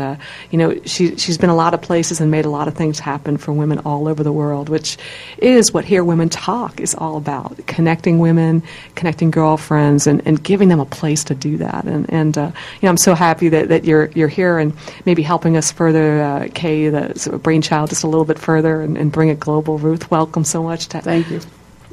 [0.51, 2.99] you know, she, she's been a lot of places and made a lot of things
[2.99, 4.97] happen for women all over the world, which
[5.37, 7.57] is what Hear Women Talk is all about.
[7.77, 8.63] Connecting women,
[8.95, 11.85] connecting girlfriends, and, and giving them a place to do that.
[11.85, 14.73] And, and uh, you know, I'm so happy that, that you're, you're here and
[15.05, 18.81] maybe helping us further, uh, Kay, the sort of brainchild, just a little bit further
[18.81, 19.77] and, and bring it global.
[19.77, 20.87] Ruth, welcome so much.
[20.87, 21.39] To, Thank you.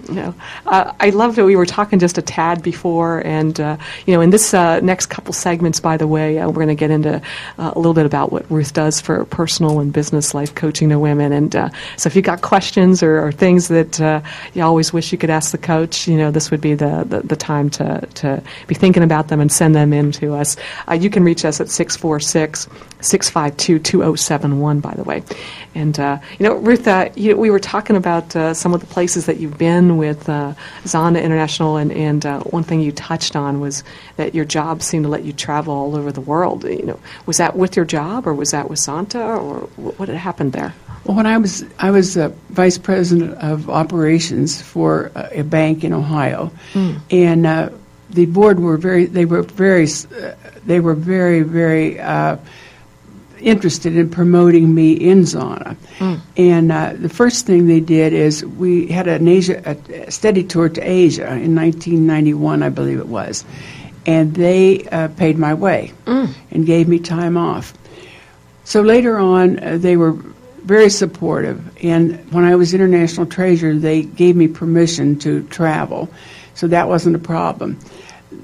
[0.09, 0.35] Know,
[0.67, 4.21] uh, I love that we were talking just a tad before, and uh, you know,
[4.21, 7.23] in this uh, next couple segments, by the way, uh, we're going to get into
[7.59, 10.99] uh, a little bit about what Ruth does for personal and business life coaching to
[10.99, 11.33] women.
[11.33, 14.23] And uh, so, if you've got questions or, or things that
[14.55, 17.21] you always wish you could ask the coach, you know, this would be the, the,
[17.21, 20.57] the time to, to be thinking about them and send them in to us.
[20.93, 22.69] You can reach us at 646
[23.01, 25.23] 652 2071, by the way.
[25.75, 29.59] And, you know, Ruth, you, we were talking about some of the places that you've
[29.59, 30.55] been with uh,
[30.85, 33.85] Zonta International, and, and uh, one thing you touched on was
[34.17, 36.65] that your job seemed to let you travel all over the world.
[36.65, 40.19] You know, was that with your job, or was that with Zonta, or what had
[40.19, 40.75] happened there?
[41.05, 45.85] Well, when I was I was uh, vice president of operations for uh, a bank
[45.85, 46.51] in Ohio,
[47.11, 47.71] and uh,
[48.11, 52.37] the board were very they were very uh, they were very very uh,
[53.45, 55.77] interested in promoting me in Zonta.
[56.37, 60.69] And uh, the first thing they did is we had an Asia a steady tour
[60.69, 63.45] to Asia in 1991, I believe it was,
[64.07, 65.93] and they uh, paid my way
[66.51, 67.75] and gave me time off.
[68.65, 70.13] So later on, uh, they were
[70.65, 71.63] very supportive.
[71.85, 76.09] And when I was international treasurer, they gave me permission to travel.
[76.55, 77.79] So that wasn't a problem.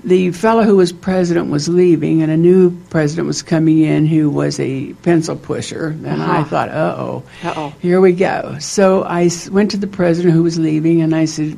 [0.03, 4.31] The fellow who was president was leaving, and a new president was coming in who
[4.31, 5.89] was a pencil pusher.
[6.07, 6.45] And I Uh-huh.
[6.45, 7.23] thought, uh oh,
[7.81, 8.57] here we go.
[8.61, 11.57] So I s- went to the president who was leaving, and I said,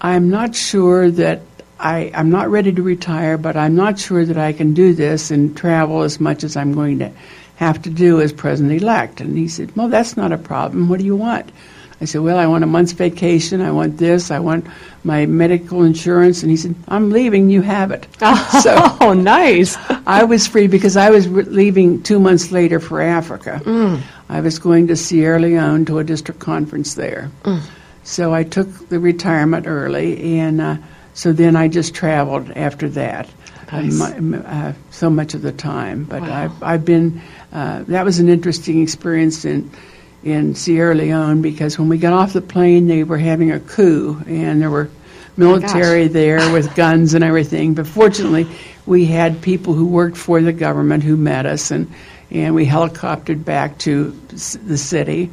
[0.00, 1.42] I'm not sure that
[1.78, 5.30] I, I'm not ready to retire, but I'm not sure that I can do this
[5.30, 7.10] and travel as much as I'm going to
[7.56, 9.20] have to do as president elect.
[9.20, 10.88] And he said, Well, that's not a problem.
[10.88, 11.50] What do you want?
[12.00, 13.60] I said, Well, I want a month's vacation.
[13.60, 14.30] I want this.
[14.30, 14.66] I want
[15.04, 16.42] my medical insurance.
[16.42, 17.50] And he said, I'm leaving.
[17.50, 18.06] You have it.
[18.62, 19.76] so Oh, nice.
[20.06, 23.60] I was free because I was re- leaving two months later for Africa.
[24.28, 27.30] I was going to Sierra Leone to a district conference there.
[28.02, 30.76] So I took the retirement early, and uh,
[31.14, 33.28] so then I just traveled after that.
[33.72, 34.00] Nice.
[34.00, 36.44] Uh, so much of the time, but Wow.
[36.44, 37.20] I've, I've been.
[37.52, 39.70] Uh, that was an interesting experience in
[40.24, 44.20] in Sierra Leone because when we got off the plane, they were having a coup,
[44.26, 44.88] and there were
[45.36, 47.74] military there with guns and everything.
[47.74, 48.48] But fortunately,
[48.86, 51.92] we had people who worked for the government who met us, and
[52.30, 55.30] and we helicoptered back to the city.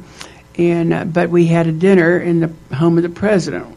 [0.56, 3.74] And uh, but we had a dinner in the home of the president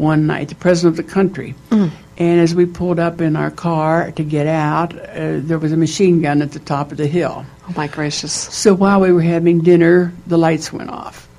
[0.00, 1.54] one night, the president of the country.
[1.70, 5.76] And as we pulled up in our car to get out, uh, there was a
[5.76, 7.46] machine gun at the top of the hill.
[7.68, 8.32] Oh, my gracious.
[8.32, 11.29] So while we were having dinner, the lights went off.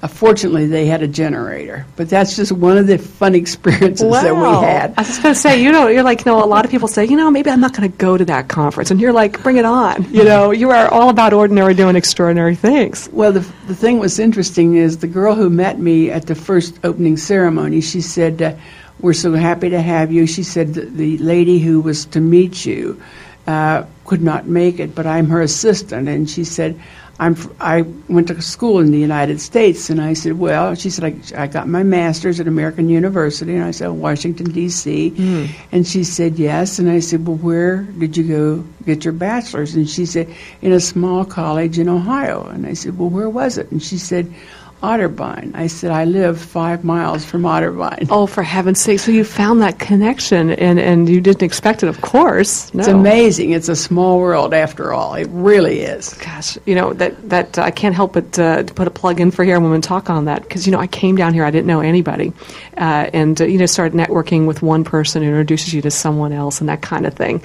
[0.00, 4.32] Uh, fortunately, they had a generator, but that's just one of the fun experiences that
[4.32, 4.94] we had.
[4.96, 6.70] I was just going to say, you know, you're like, you know, a lot of
[6.70, 8.92] people say, you know, maybe I'm not going to go to that conference.
[8.92, 10.04] And you're like, bring it on.
[10.14, 13.08] You know, you are all about ordinary doing extraordinary things.
[13.12, 16.78] Well, the, the thing was interesting is the girl who met me at the first
[16.84, 18.54] opening ceremony, she said, uh,
[19.00, 20.28] We're so happy to have you.
[20.28, 23.02] She said, The, the lady who was to meet you
[23.48, 26.08] uh, could not make it, but I'm her assistant.
[26.08, 26.80] And she said,
[27.20, 31.04] I'm, I went to school in the United States, and I said, "Well," she said,
[31.04, 35.46] "I, I got my master's at American University," and I said, "Washington D.C." Hmm.
[35.72, 39.74] And she said, "Yes," and I said, "Well, where did you go get your bachelor's?"
[39.74, 43.58] And she said, "In a small college in Ohio." And I said, "Well, where was
[43.58, 44.32] it?" And she said,
[44.82, 49.00] "Otterbein." I said, "I live five miles from Otterbein." Oh, for heaven's sake.
[49.00, 52.72] So you found that connection and, and you didn't expect it, of course.
[52.74, 52.80] No.
[52.80, 53.50] It's amazing.
[53.50, 55.14] It's a small world, after all.
[55.14, 56.14] It really is.
[56.14, 59.20] Gosh, you know that that uh, I can't help but uh, to put a plug
[59.20, 61.44] in for here when we talk on that because you know I came down here
[61.44, 62.32] I didn't know anybody,
[62.76, 66.32] uh, and uh, you know started networking with one person who introduces you to someone
[66.32, 67.42] else and that kind of thing,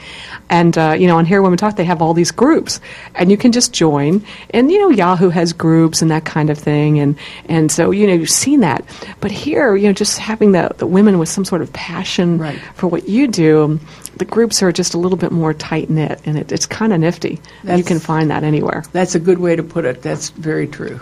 [0.49, 2.79] and uh, you know on here when we talk they have all these groups
[3.15, 6.57] and you can just join and you know Yahoo has groups and that kind of
[6.57, 7.17] thing and
[7.49, 8.83] and so you know you've seen that,
[9.19, 12.59] but here you know just having the the women with some sort of passion Right.
[12.75, 13.79] for what you do.
[14.15, 16.99] The groups are just a little bit more tight knit, and it, it's kind of
[16.99, 17.39] nifty.
[17.63, 18.83] you can find that anywhere.
[18.91, 20.03] That's a good way to put it.
[20.03, 20.99] That's very true.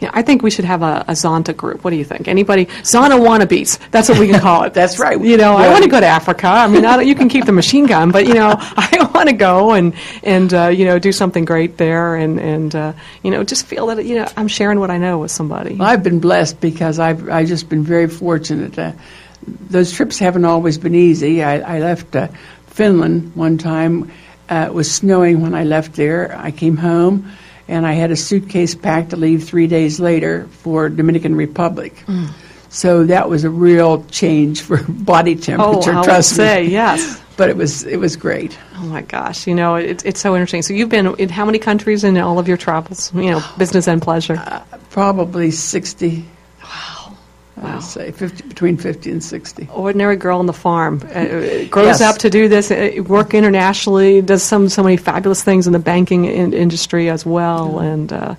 [0.00, 1.84] Yeah, I think we should have a, a Zonta group.
[1.84, 2.26] What do you think?
[2.26, 2.66] Anybody?
[2.82, 3.78] Zonta wannabes.
[3.92, 4.74] That's what we can call it.
[4.80, 5.20] That's right.
[5.22, 6.48] You know, I want to go to Africa.
[6.48, 9.28] I mean, I don't, you can keep the machine gun, but you know, I want
[9.28, 13.30] to go and and uh, you know do something great there, and and uh, you
[13.30, 15.74] know just feel that you know I'm sharing what I know with somebody.
[15.74, 18.78] Well, I've been blessed because I've I just been very fortunate.
[18.78, 18.92] Uh,
[19.70, 21.42] those trips haven't always been easy.
[21.42, 22.28] I, I left uh,
[22.66, 24.10] Finland one time.
[24.48, 26.36] Uh, it was snowing when I left there.
[26.36, 27.30] I came home,
[27.68, 32.04] and I had a suitcase packed to leave three days later for Dominican Republic.
[32.68, 35.92] So that was a real change for body Oh, temperature.
[35.92, 36.72] I would trust say, me.
[36.72, 37.21] yes.
[37.36, 38.58] But it was it was great.
[38.76, 40.62] Oh my gosh, you know, it, it's so interesting.
[40.62, 43.12] So you've been in how many countries in all of your travels?
[43.14, 44.36] You know, business and pleasure.
[44.90, 46.24] Probably sixty.
[46.62, 47.16] wow.
[47.56, 47.74] I Wow.
[47.74, 49.68] would say 50, between fifty and sixty.
[49.72, 52.00] Ordinary girl on the farm uh, uh, grows Yes.
[52.00, 55.78] up to do this, uh, work internationally, does some so many fabulous things in the
[55.78, 58.34] banking in, industry as well, and uh,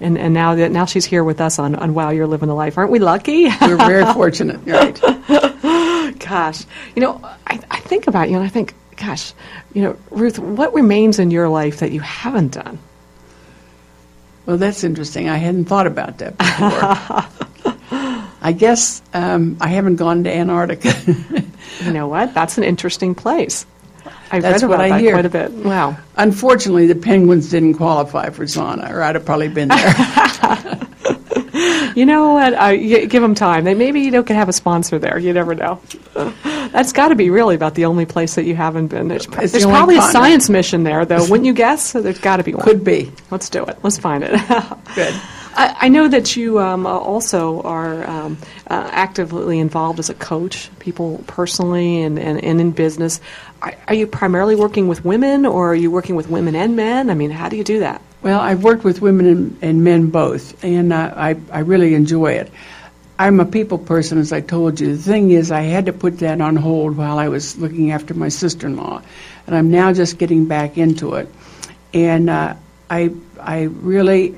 [0.00, 2.54] and and now that now she's here with us on, on Wow, You're Living the
[2.54, 2.78] Life.
[2.78, 3.48] Aren't we lucky?
[3.60, 4.60] We're very fortunate.
[4.64, 5.00] Right.
[6.20, 9.32] gosh, you know, I, I think about you and I think, gosh,
[9.74, 12.78] you know, Ruth, what remains in your life that you haven't done?
[14.46, 15.28] Well, that's interesting.
[15.28, 17.78] I hadn't thought about that before.
[18.40, 20.92] I guess um, I haven't gone to Antarctica.
[21.84, 22.34] You know what?
[22.34, 23.64] That's an interesting place.
[24.32, 25.12] I've That's read what about I that hear.
[25.12, 25.52] quite a bit.
[25.52, 25.96] Wow.
[26.16, 29.94] Unfortunately, the penguins didn't qualify for Zonta, or I'd have probably been there.
[31.98, 32.54] You know what?
[32.54, 33.64] I, y- give them time.
[33.64, 35.18] They maybe you know could have a sponsor there.
[35.18, 35.80] You never know.
[36.70, 39.08] That's got to be really about the only place that you haven't been.
[39.08, 40.24] There's, It's the there's only probably a continent.
[40.24, 41.22] science mission there, though.
[41.28, 41.94] Wouldn't you guess?
[41.94, 42.62] There's got to be one.
[42.62, 43.10] Could be.
[43.32, 43.78] Let's do it.
[43.82, 44.30] Let's find it.
[44.94, 45.12] Good.
[45.56, 50.14] I, I know that you um, uh, also are um, uh, actively involved as a
[50.14, 53.20] coach, people personally and, and, and in business.
[53.60, 57.10] Are, are you primarily working with women, or are you working with women and men?
[57.10, 58.00] I mean, how do you do that?
[58.28, 62.32] Well, I've worked with women and, and men both, and uh, I, I really enjoy
[62.32, 62.52] it.
[63.18, 64.94] I'm a people person, as I told you.
[64.94, 68.12] The thing is, I had to put that on hold while I was looking after
[68.12, 69.00] my sister in law,
[69.46, 71.26] and I'm now just getting back into it.
[71.94, 72.56] And uh,
[72.90, 74.36] I, I really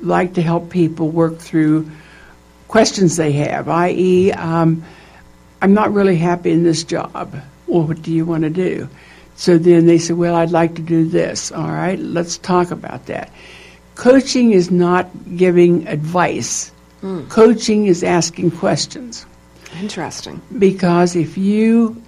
[0.00, 1.90] like to help people work through
[2.68, 4.82] questions they have, i.e., um,
[5.60, 7.36] I'm not really happy in this job.
[7.66, 8.88] Well, what do you want to do?
[9.36, 11.52] So then they said, Well, I'd like to do this.
[11.52, 13.30] All right, let's talk about that.
[13.94, 16.70] Coaching is not giving advice,
[17.00, 17.26] hmm.
[17.28, 19.26] coaching is asking questions.
[19.80, 20.40] Interesting.
[20.58, 22.02] Because if you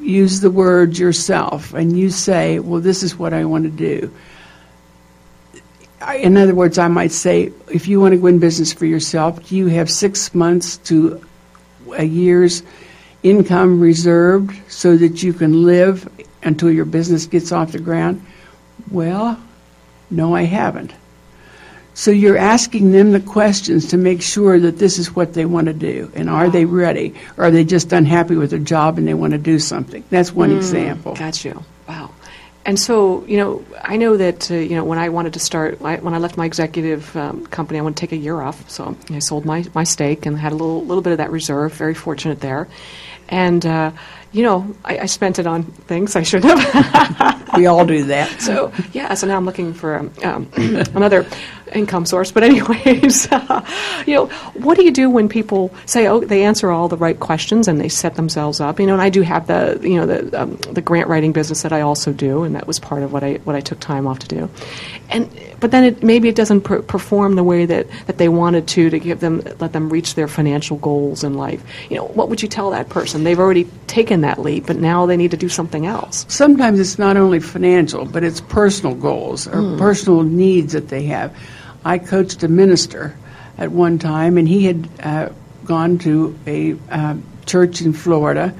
[0.00, 4.10] use the words yourself and you say, Well, this is what I want to do.
[6.00, 8.86] I- In other words, I might say, if you want to go in business for
[8.86, 11.20] yourself, do you have six months to
[11.96, 12.62] a year's
[13.22, 16.08] income reserved so that you can live
[16.42, 18.24] until your business gets off the ground?
[18.90, 19.40] Well,
[20.10, 20.92] no, I haven't.
[21.94, 25.66] So you're asking them the questions to make sure that this is what they want
[25.66, 26.10] to do.
[26.14, 27.14] And are they ready?
[27.36, 30.02] Or are they just unhappy with their job and they want to do something?
[30.08, 31.14] That's one example.
[31.14, 31.62] Got you.
[31.88, 32.10] Wow.
[32.64, 35.82] And so, you know, I know that, uh, you know, when I wanted to start,
[35.82, 38.70] I, when I left my executive um, company, I wanted to take a year off.
[38.70, 41.72] So I sold my, my stake and had a little, little bit of that reserve.
[41.74, 42.68] Very fortunate there.
[43.28, 43.92] And, uh,
[44.32, 47.36] you know, I, I spent it on things I shouldn't have.
[47.56, 48.40] We all do that.
[48.40, 50.48] So yeah, so now I'm looking for um, um,
[50.94, 51.26] another
[51.72, 52.30] income source.
[52.32, 53.30] But anyways,
[54.06, 57.18] you know, what do you do when people say, oh, they answer all the right
[57.18, 58.80] questions and they set themselves up?
[58.80, 61.62] You know, and I do have the you know the um, the grant writing business
[61.62, 64.06] that I also do, and that was part of what I what I took time
[64.06, 64.50] off to do.
[65.10, 65.28] And
[65.60, 68.90] but then it, maybe it doesn't per- perform the way that, that they wanted to
[68.90, 71.62] to give them let them reach their financial goals in life.
[71.90, 73.24] You know, what would you tell that person?
[73.24, 76.24] They've already taken that leap, but now they need to do something else.
[76.28, 81.36] Sometimes it's not only financial, but it's personal goals or personal needs that they have.
[81.84, 83.16] I coached a minister
[83.58, 85.28] at one time, and he had uh,
[85.64, 87.16] gone to a uh,
[87.46, 88.54] church in Florida,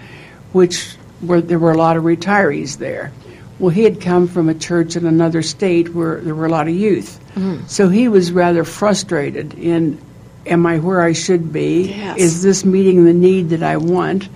[0.53, 3.13] which where there were a lot of retirees there.
[3.59, 6.67] Well, he had come from a church in another state where there were a lot
[6.67, 7.21] of youth.
[7.69, 10.01] So he was rather frustrated in,
[10.47, 11.91] am I where I should be?
[11.91, 12.19] Yes.
[12.19, 14.29] Is this meeting the need that I want?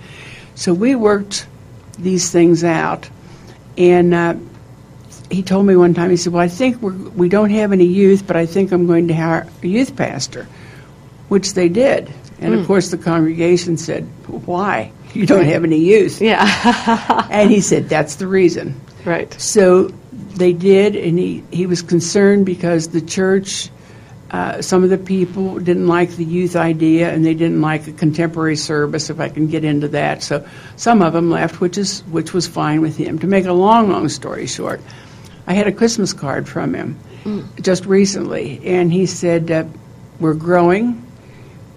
[0.53, 1.47] So we worked
[1.97, 3.09] these things out.
[3.77, 4.35] And uh,
[5.35, 7.85] he told me one time, he said, Well, I think we're, we don't have any
[7.85, 10.47] youth, but I think I'm going to hire a youth pastor,
[11.27, 12.11] which they did.
[12.39, 14.91] And of course, the congregation said, Why?
[15.13, 16.21] You don't have any youth.
[16.21, 18.79] Yeah, And he said, That's the reason.
[19.05, 19.31] right.
[19.39, 19.89] So
[20.35, 23.69] they did, and he, he was concerned because the church,
[24.31, 27.93] uh, some of the people didn't like the youth idea and they didn't like a
[27.93, 30.23] contemporary service, if I can get into that.
[30.23, 30.45] So
[30.75, 33.17] some of them left, which, is, which was fine with him.
[33.19, 34.81] To make a long, long story short,
[35.47, 36.97] I had a Christmas card from him
[37.61, 39.65] just recently, and he said, uh,
[40.19, 41.01] We're growing.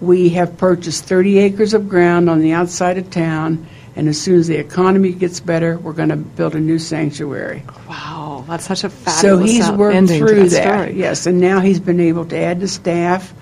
[0.01, 4.39] We have purchased 30 acres of ground on the outside of town, and as soon
[4.39, 7.63] as the economy gets better, we're going to build a new sanctuary.
[7.89, 10.63] Wow, that's such a fabulous So he's worked through that.
[10.63, 10.93] that.
[10.93, 13.33] Yes, and now he's been able to add to staff.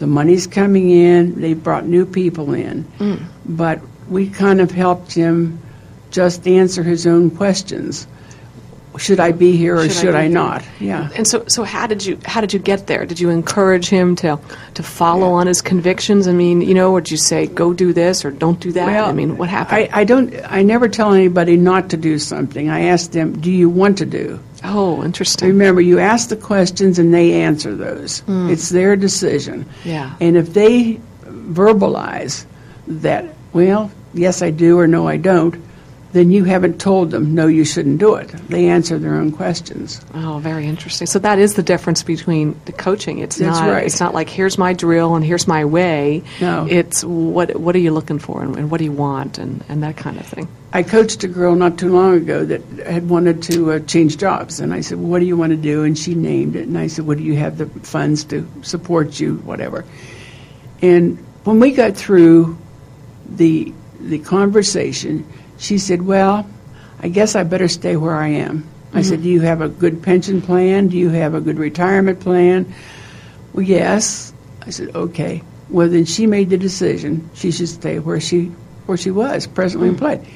[0.00, 1.40] The money's coming in.
[1.40, 3.22] They brought new people in, Mm.
[3.46, 3.80] but
[4.10, 5.58] we kind of helped him
[6.10, 8.06] just answer his own questions.
[8.98, 10.64] Should I be here or Should I should be I not?
[10.80, 11.10] Yeah.
[11.16, 13.06] And so, so how did you how did you get there?
[13.06, 14.38] Did you encourage him to
[14.74, 16.28] to follow on his convictions?
[16.28, 18.88] I mean, you know, or did you say go do this or don't do that?
[18.88, 19.88] I mean, what happened?
[19.92, 20.34] I, I don't.
[20.44, 22.68] I never tell anybody not to do something.
[22.68, 25.48] I ask them, "Do you want to do?" oh, interesting.
[25.48, 28.20] Remember, you ask the questions and they answer those.
[28.20, 28.50] Hmm.
[28.50, 29.68] It's their decision.
[29.84, 30.14] Yeah.
[30.20, 32.46] And if they verbalize
[32.86, 35.56] that, well, yes, I do or no, I don't,
[36.12, 38.28] then you haven't told them, no, you shouldn't do it.
[38.48, 40.00] They answer their own questions.
[40.14, 41.06] Oh, very interesting.
[41.06, 43.18] So that is the difference between the coaching.
[43.18, 43.86] It's That's not right.
[43.86, 46.22] it's not like here's my drill and here's my way.
[46.40, 46.66] No.
[46.68, 49.82] It's what what are you looking for and, and what do you want and, and
[49.82, 50.48] that kind of thing.
[50.74, 54.58] I coached a girl not too long ago that had wanted to uh, change jobs,
[54.58, 56.86] and I said, "What do you want to do?" And she named it, and I
[56.86, 59.84] said, "Well, do you have the funds to support you, whatever?"
[60.80, 62.56] And when we got through
[63.28, 65.26] the the conversation,
[65.62, 66.44] she said, "Well,
[67.00, 69.22] I guess I better stay where I am." I said, mm-hmm.
[69.22, 70.88] "Do you have a good pension plan?
[70.88, 72.74] Do you have a good retirement plan?"
[73.52, 74.32] Well, yes.
[74.66, 78.46] I said, "Okay." Well, then she made the decision she should stay where she
[78.86, 79.92] where she was presently mm.
[79.92, 80.26] employed.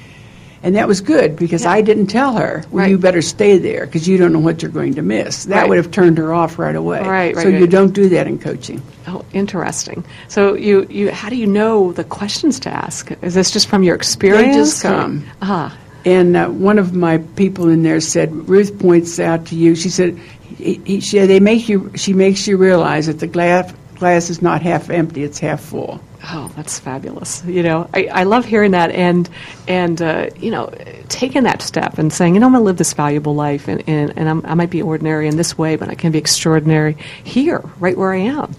[0.67, 4.09] And that was good because I didn't tell her, well, you better stay there because
[4.09, 5.45] you don't know what you're going to miss.
[5.45, 5.69] That Right.
[5.69, 6.99] would have turned her off right away.
[7.03, 8.83] Right, right, so you don't do that in coaching.
[9.07, 10.05] Oh, interesting.
[10.27, 13.13] So you, you how do you know the questions to ask?
[13.23, 14.57] Is this just from your experience?
[14.57, 15.25] just or- come.
[15.41, 19.77] Ah, And uh, one of my people in there said, Ruth points out to you,
[19.77, 20.19] she said,
[20.59, 24.43] he, he, she, they make you, she makes you realize that the glass, glass is
[24.43, 26.01] not half empty, it's half full.
[26.25, 27.45] Oh, that's fabulous.
[27.45, 29.29] You know, I, I love hearing that and,
[29.69, 30.73] and uh, you know,
[31.09, 33.83] taking that step and saying, you know, I'm going to live this valuable life and,
[33.89, 37.63] and, and I might be ordinary in this way, but I can be extraordinary here,
[37.79, 38.55] right where I am.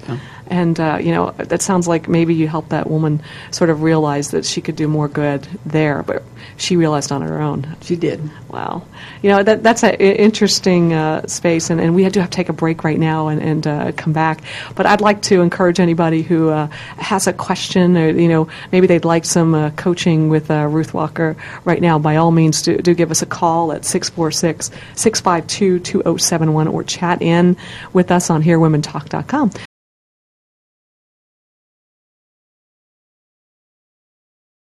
[0.50, 3.22] And, uh, you know, that sounds like maybe you helped that woman
[3.52, 6.24] sort of realize that she could do more good there, but
[6.58, 7.76] she realized on her own.
[7.82, 8.22] She did.
[8.50, 8.84] Wow.
[9.22, 12.50] You know, that, that's an interesting uh, space, and, and we do have to take
[12.50, 14.42] a break right now and, and uh, come back.
[14.76, 16.68] But I'd like to encourage anybody who uh,
[16.98, 20.94] has a question or, you know, maybe they'd like some uh, coaching with uh, Ruth
[20.94, 21.36] Walker
[21.66, 26.68] right now, by all means, do, do give us a call at 646 652 2071
[26.68, 27.56] or chat in
[27.94, 29.52] with us on HearWomenTalk.com.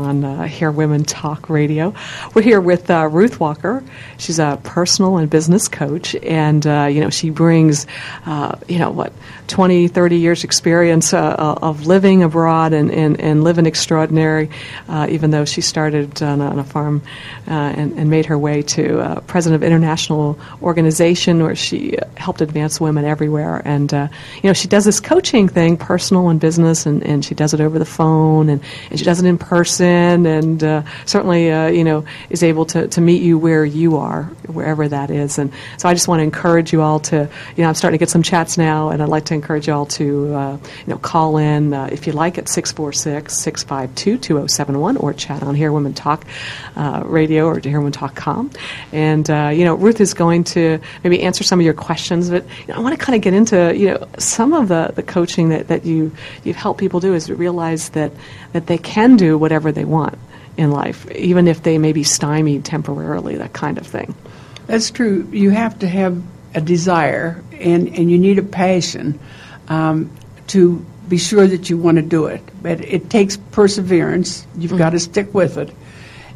[0.01, 1.93] on uh, Hear Women Talk Radio.
[2.33, 3.83] We're here with uh, Ruth Walker.
[4.17, 7.85] She's a personal and business coach, and uh, you know she brings,
[8.25, 9.13] uh, you know what,
[9.49, 14.51] 20, 30 years experience uh, of living abroad and, and, and living extraordinary.
[14.89, 17.03] Uh, even though she started on a, on a farm
[17.49, 23.05] and, and made her way to president of international organization where she helped advance women
[23.05, 23.63] everywhere.
[23.65, 24.09] And you
[24.45, 27.81] know she does this coaching thing, personal and business, and, and she does it over
[27.81, 29.88] the phone and, and she does it in person
[30.27, 34.25] and uh, certainly uh, you know is able to, to meet you where you are
[34.47, 35.39] wherever that is.
[35.39, 38.03] And so I just want to encourage you all to you know I'm starting to
[38.03, 40.99] get some chats now and I'd like to encourage you all to uh, you know
[40.99, 46.25] call in uh, if you like at 646-652-2071 or chat on Hear Women Talk
[46.77, 48.51] uh, radio or to hearwomentalk.com
[48.93, 52.69] and you know Ruth is going to maybe answer some of your questions but you
[52.69, 55.49] know, I want to kind of get into you know some of the, the coaching
[55.51, 56.13] that, that you
[56.45, 58.13] you've helped people do is to realize that
[58.53, 60.19] that they can do whatever they want
[60.57, 64.13] in life, even if they may be stymied temporarily, that kind of thing.
[64.67, 65.27] That's true.
[65.33, 66.21] You have to have
[66.55, 69.19] a desire and, and you need a passion
[69.69, 70.11] um,
[70.49, 72.43] to be sure that you want to do it.
[72.61, 74.47] But it takes perseverance.
[74.59, 75.71] You've got to stick with it.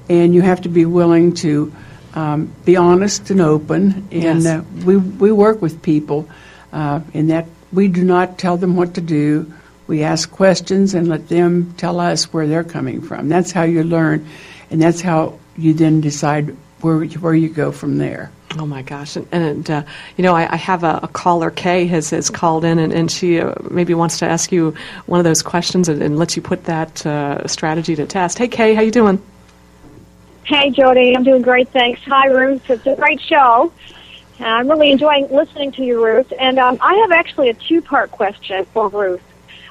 [0.09, 1.72] And you have to be willing to
[2.14, 4.07] um, be honest and open.
[4.12, 4.47] And Yes.
[4.47, 6.28] uh, we, we work with people
[6.72, 9.53] uh, in that we do not tell them what to do.
[9.93, 13.28] We ask questions and let them tell us where they're coming from.
[13.28, 14.26] That's how you learn,
[14.70, 18.32] and that's how you then decide where, where you go from there.
[18.59, 19.16] Oh my gosh!
[19.16, 19.82] And, and uh,
[20.16, 23.11] you know, I, I have a, a caller, Kay, has, has called in, and, and
[23.11, 24.74] she uh, maybe wants to ask you
[25.05, 28.38] one of those questions and, and let you put that uh, strategy to test.
[28.38, 29.22] Hey, Kay, how you doing?
[30.45, 31.14] Hey, Jody.
[31.14, 32.01] I'm doing great, thanks.
[32.07, 32.70] Hi, Ruth.
[32.70, 33.70] It's a great show.
[34.40, 36.32] Uh, I'm really enjoying listening to you, Ruth.
[36.40, 39.20] And um, I have actually a two-part question for Ruth.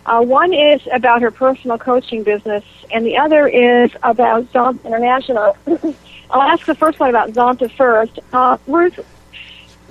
[0.06, 5.56] Uh, one is about her personal coaching business, and the other is about Zonta International.
[6.32, 8.20] I'll ask the first one about Zonta first.
[8.34, 9.00] Uh, Ruth,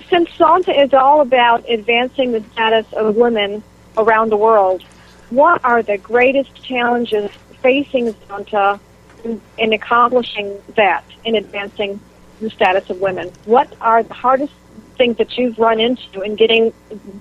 [0.09, 3.63] since Zonta is all about advancing the status of women
[3.97, 4.83] around the world,
[5.31, 7.31] what are the greatest challenges
[7.63, 8.81] facing Zonta
[9.25, 12.01] in, in accomplishing that, in advancing
[12.41, 13.31] the status of women?
[13.45, 14.53] What are the hardest
[14.97, 16.73] things that you've run into in getting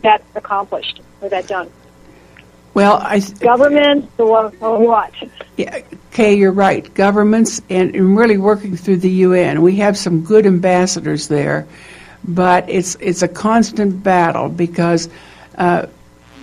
[0.02, 1.70] that accomplished or that done?
[2.74, 5.13] Well, I th- Government or, or what?
[5.57, 5.80] yeah,
[6.11, 6.91] Kay, you're right.
[6.93, 9.61] Governments and, and really working through the UN.
[9.61, 11.67] We have some good ambassadors there
[12.26, 15.07] but it's it's a constant battle because
[15.57, 15.86] uh,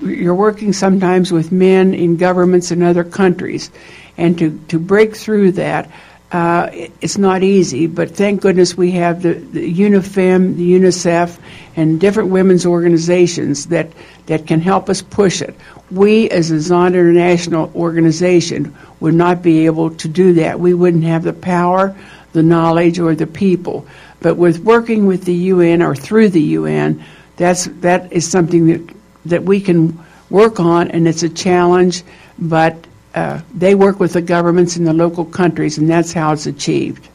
[0.00, 3.70] you're working sometimes with men in governments in other countries,
[4.16, 5.90] and to to break through that.
[6.32, 11.38] Uh, it- it's not easy, but thank goodness we have the, the UNIFEM, the UNICEF,
[11.76, 13.88] and different women's organizations that,
[14.26, 15.54] that can help us push it.
[15.90, 20.58] We, as a Zonta International organization, would not be able to do that.
[20.58, 21.96] We wouldn't have the power,
[22.32, 23.86] the knowledge, or the people.
[24.20, 27.04] But with working with the UN or through the UN,
[27.36, 28.96] that's, that is something that,
[29.26, 29.98] that we can
[30.30, 32.02] work on, and it's a challenge,
[32.38, 32.76] but
[33.14, 37.08] uh, they work with the governments in the local countries, and that's how it's achieved.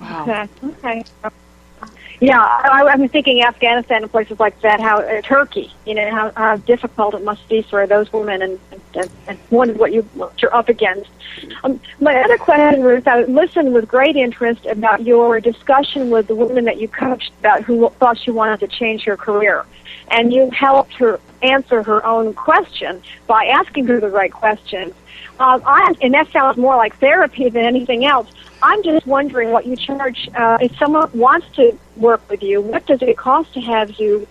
[0.00, 0.22] Wow.
[0.22, 0.48] Okay.
[0.64, 1.04] Okay.
[2.20, 4.78] Yeah, I, I'm thinking Afghanistan and places like that.
[4.78, 8.60] How uh, Turkey, you know, how, how difficult it must be for those women, and
[8.94, 11.08] and, and wondered what you what you're up against.
[11.64, 16.34] Um, my other question, Ruth, I listened with great interest about your discussion with the
[16.34, 19.64] woman that you coached about who thought she wanted to change her career,
[20.08, 24.92] and you helped her answer her own question by asking her the right questions.
[25.40, 28.28] Um, I, and that sounds more like therapy than anything else.
[28.62, 32.60] I'm just wondering what you charge uh, if someone wants to work with you.
[32.60, 34.28] What does it cost to have you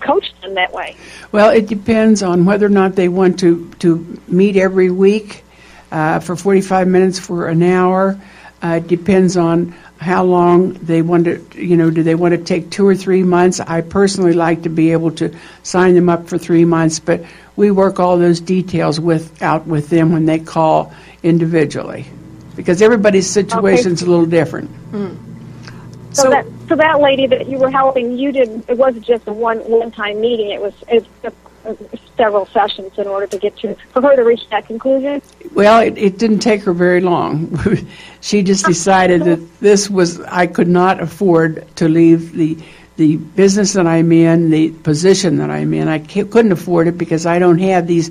[0.00, 0.96] coach them that way?
[1.32, 5.42] Well, it depends on whether or not they want to, to meet every week
[5.90, 8.20] uh, for 45 minutes for an hour.
[8.62, 12.38] Uh, it depends on how long they want to, you know, do they want to
[12.42, 13.60] take two or three months?
[13.60, 15.34] I personally like to be able to
[15.64, 17.24] sign them up for three months, but
[17.56, 22.06] we work all those details with out with them when they call individually
[22.54, 24.70] because everybody's situation is a little different.
[24.92, 28.64] So, So- that so that lady that you were helping, you did.
[28.68, 30.50] It wasn't just a one one time meeting.
[30.50, 31.74] It was it, uh,
[32.18, 35.22] several sessions in order to get to for her to reach that conclusion.
[35.54, 37.58] Well, it, it didn't take her very long.
[38.20, 42.58] she just decided that this was I could not afford to leave the
[42.96, 45.88] the business that I'm in, the position that I'm in.
[45.88, 48.10] I couldn't afford it because I don't have these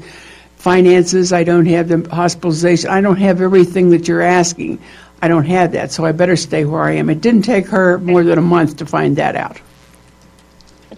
[0.56, 1.34] finances.
[1.34, 2.90] I don't have the hospitalization.
[2.90, 4.80] I don't have everything that you're asking.
[5.22, 7.10] I don't have that, so I better stay where I am.
[7.10, 9.60] It didn't take her more than a month to find that out.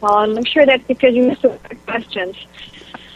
[0.01, 2.35] Well, I'm sure that's because you missed the questions.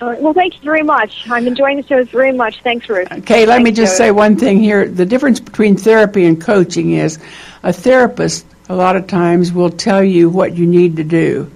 [0.03, 1.29] All right, well, thank you very much.
[1.29, 2.61] I'm enjoying the show very much.
[2.61, 3.09] Thanks, Ruth.
[3.09, 3.99] Okay, let me just Joe.
[3.99, 4.85] say one thing here.
[4.85, 7.19] The difference between therapy and coaching is
[7.63, 11.49] a therapist, a lot of times, will tell you what you need to do.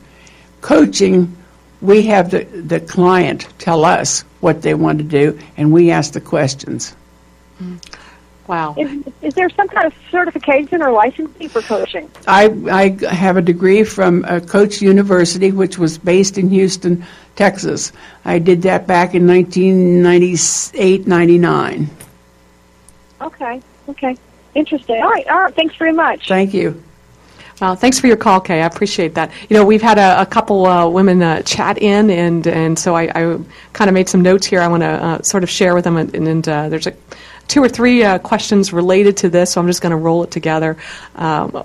[0.62, 1.36] Coaching,
[1.82, 6.14] we have the, the client tell us what they want to do, and we ask
[6.14, 6.96] the questions.
[7.62, 7.97] Mm.
[8.48, 8.76] Wow.
[8.78, 12.10] Is, is there some kind of certification or licensing for coaching?
[12.28, 17.92] I, I have a degree from uh, Coach University, which was based in Houston, Texas.
[18.24, 21.90] I did that back in 1998 99.
[23.20, 23.62] Okay.
[23.90, 24.18] Okay.
[24.56, 25.04] Interesting.
[25.04, 25.28] All right.
[25.28, 25.54] All right.
[25.54, 26.28] Thanks very much.
[26.28, 26.82] Thank you.
[27.60, 28.62] Well, thanks for your call, Kay.
[28.62, 29.32] I appreciate that.
[29.50, 32.96] You know, we've had a, a couple uh, women uh, chat in, and and so
[32.96, 33.40] I, I
[33.74, 34.62] kind of made some notes here.
[34.62, 36.94] I want to uh, sort of share with them, and, and uh, there's a
[37.48, 40.32] two or three uh, questions related to this, so I'm just going to roll it
[40.32, 40.78] together.
[41.16, 41.64] Um,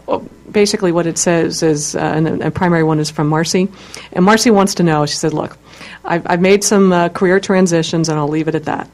[0.51, 3.69] basically, what it says is, uh, and a primary one is from Marcy,
[4.13, 5.07] and Marcy wants to know.
[5.07, 5.59] She said, "Look,
[6.05, 8.89] I've, I've made some uh, career transitions, and I'll leave it at that.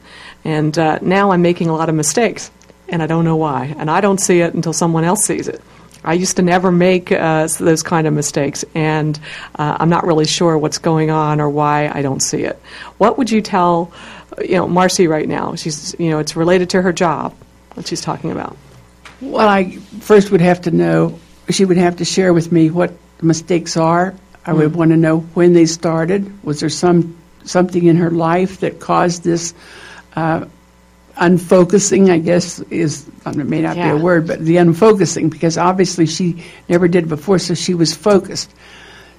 [0.45, 2.51] And uh, now I'm making a lot of mistakes,
[2.89, 5.61] and I don't know why, and I don't see it until someone else sees it."
[6.05, 9.19] I used to never make uh, those kind of mistakes, and
[9.57, 12.57] uh, I'm not really sure what's going on or why I don't see it.
[12.99, 13.93] What would you tell,
[14.43, 15.55] you know, Marcy right now?
[15.55, 17.35] She's, you know, it's related to her job,
[17.75, 18.57] what she's talking about.
[19.21, 21.19] Well, I first would have to know,
[21.51, 24.15] she would have to share with me what the mistakes are.
[24.47, 26.43] I would want to know when they started.
[26.43, 29.55] Was there some something in her life that caused this
[30.17, 30.47] uh,
[31.17, 36.07] unfocusing, I guess is, it may not be a word, but the unfocusing, because obviously
[36.07, 38.51] she never did before, so she was focused.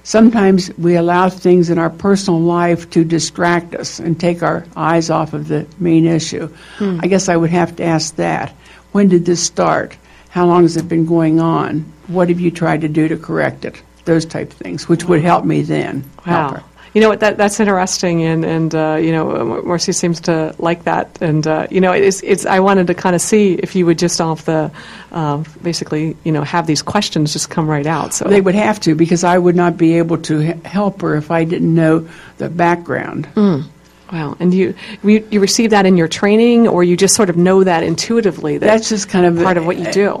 [0.02, 5.10] Sometimes we allow things in our personal life to distract us and take our eyes
[5.10, 6.48] off of the main issue.
[6.78, 7.00] Hmm.
[7.02, 8.50] I guess I would have to ask that.
[8.92, 9.96] When did this start?
[10.30, 11.80] How long has it been going on?
[12.06, 13.82] What have you tried to do to correct it?
[14.04, 16.08] Those type of things, which would help me then.
[16.26, 16.64] Wow.
[16.92, 17.20] You know what?
[17.20, 21.68] That that's interesting, and and uh, you know, Marcy seems to like that, and uh,
[21.70, 22.44] you know, it's it's.
[22.46, 24.72] I wanted to kind of see if you would just off the,
[25.12, 28.12] uh, basically, you know, have these questions just come right out.
[28.12, 31.14] So They would have to, because I would not be able to he- help her
[31.14, 33.28] if I didn't know the background.
[33.36, 34.36] wow.
[34.40, 34.74] And you
[35.04, 38.58] you you receive that in your training, or you just sort of know that intuitively.
[38.58, 40.12] That That's just kind of part of what you do.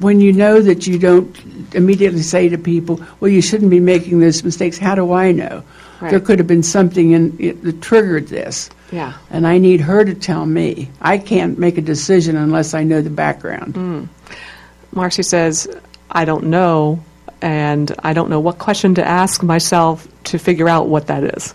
[0.00, 1.30] when you know that you don't
[1.76, 5.62] immediately say to people, "Well, you shouldn't be making those mistakes." How do I know?
[6.02, 6.10] Right.
[6.10, 9.12] There could have been something in it that triggered this, Yeah.
[9.30, 10.90] and I need her to tell me.
[11.00, 13.76] I can't make a decision unless I know the background.
[13.76, 14.04] Hmm.
[14.92, 15.68] Marcy says,
[16.10, 17.02] I don't know.
[17.40, 21.54] and I don't know what question to ask myself to figure out what that is.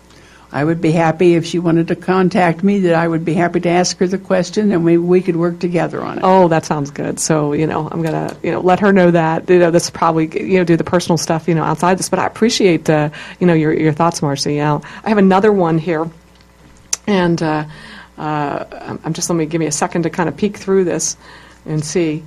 [0.50, 3.60] I would be happy if she wanted to contact me, that I would be happy
[3.60, 6.24] to ask her the question, and maybe we could work together on it.
[6.24, 7.20] Oh, that sounds good.
[7.20, 9.48] So, you know, I'm gonna, you know, let her know that.
[9.50, 12.08] You know, this is probably, you know, do the personal stuff, you know, outside this.
[12.08, 14.54] But I appreciate, uh, you know, your your thoughts, Marcy.
[14.54, 16.10] You know, I have another one here,
[17.06, 17.66] and uh,
[18.16, 21.18] uh, I'm just let me give me a second to kind of peek through this
[21.66, 22.24] and see.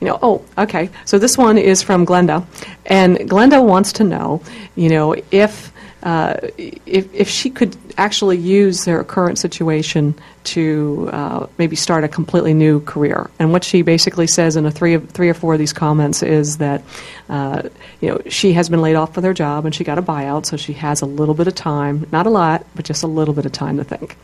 [0.00, 0.90] You know, oh, okay.
[1.04, 2.46] So this one is from Glenda,
[2.84, 4.40] and Glenda wants to know,
[4.76, 11.46] you know, if uh, if, if she could actually use her current situation to uh,
[11.58, 13.30] maybe start a completely new career.
[13.38, 16.22] And what she basically says in a three, of, three or four of these comments
[16.22, 16.82] is that
[17.28, 17.62] uh,
[18.00, 20.46] you know she has been laid off from her job and she got a buyout,
[20.46, 23.34] so she has a little bit of time, not a lot, but just a little
[23.34, 24.16] bit of time to think.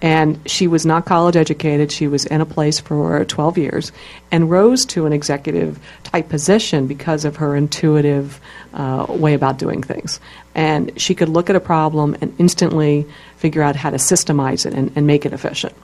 [0.00, 1.90] And she was not college educated.
[1.90, 3.92] She was in a place for 12 years
[4.30, 8.40] and rose to an executive type position because of her intuitive
[8.74, 10.20] uh, way about doing things.
[10.54, 14.74] And she could look at a problem and instantly figure out how to systemize it
[14.74, 15.74] and, and make it efficient.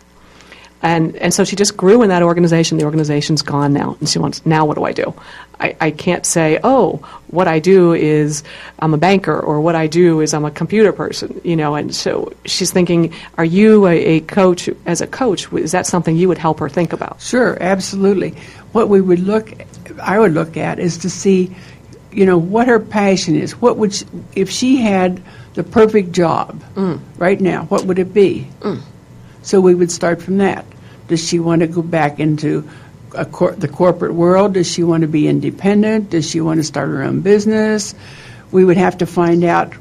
[0.85, 2.77] And, and so she just grew in that organization.
[2.77, 3.97] The organization's gone now.
[4.01, 5.15] And she wants, now what do I do?
[5.59, 6.97] I, I can't say, oh,
[7.29, 8.45] what I do is
[8.81, 11.75] I'm a banker or what I do is I'm a computer person, you know.
[11.75, 16.17] And so she's thinking, are you a, a coach, as a coach, is that something
[16.17, 17.19] you would help her think about?
[17.19, 18.35] Sure, absolutely.
[18.73, 19.55] What we would look,
[20.03, 21.57] I would look at is to see,
[22.13, 23.59] you know, what her passion is.
[23.59, 24.05] What would, she,
[24.35, 25.23] if she had
[25.55, 27.01] the perfect job mm.
[27.17, 28.47] right now, what would it be?
[28.61, 28.83] Mm.
[29.41, 30.67] So we would start from that.
[31.09, 32.69] Does she want to go back into
[33.15, 34.55] a cor- the corporate world?
[34.55, 36.11] Does she want to be independent?
[36.11, 37.95] Does she want to start her own business?
[38.51, 39.75] We would have to find out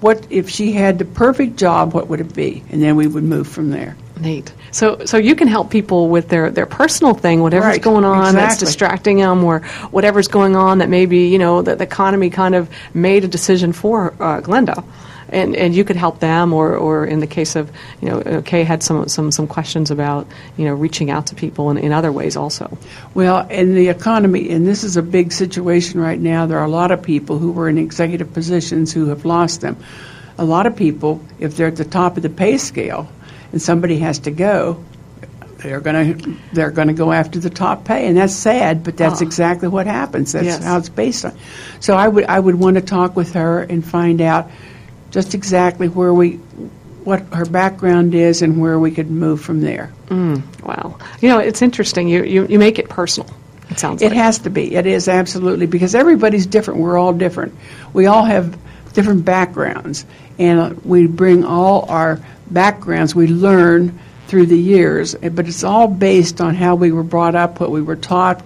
[0.00, 2.64] what if she had the perfect job, what would it be?
[2.70, 3.96] And then we would move from there.
[4.20, 4.52] Neat.
[4.70, 8.34] So, so you can help people with their, their personal thing, whatever's Right, going on
[8.34, 9.60] that's distracting them, or
[9.90, 13.72] whatever's going on that maybe you know that the economy kind of made a decision
[13.72, 14.84] for uh, Glenda,
[15.32, 17.70] and and you could help them, or, or in the case of
[18.00, 20.26] you know uh, Kay had some some some questions about
[20.56, 22.76] you know reaching out to people in, in other ways also.
[23.14, 26.70] Well, in the economy, and this is a big situation right now, there are a
[26.70, 29.76] lot of people who were in executive positions who have lost them.
[30.38, 33.06] A lot of people, if they're at the top of the pay scale
[33.52, 34.82] and somebody has to go,
[35.58, 38.96] they're going to they're going to go after the top pay, and that's sad, but
[38.96, 39.24] that's Ah.
[39.24, 40.32] exactly what happens.
[40.32, 40.64] That's Yes.
[40.64, 41.32] how it's based on.
[41.80, 44.50] So I would I would want to talk with her and find out
[45.12, 46.40] just exactly where we
[47.04, 49.92] what her background is and where we could move from there.
[50.08, 52.08] Mm, wow, you know it's interesting.
[52.08, 53.30] You you, you make it personal.
[53.70, 54.14] It sounds It like.
[54.18, 54.74] has to be.
[54.74, 56.80] It is absolutely because everybody's different.
[56.80, 57.54] We're all different.
[57.92, 58.58] We all have
[58.92, 60.04] different backgrounds,
[60.38, 62.18] and we bring all our
[62.50, 63.98] backgrounds we learn
[64.28, 65.14] through the years.
[65.14, 68.44] But it's all based on how we were brought up, what we were taught.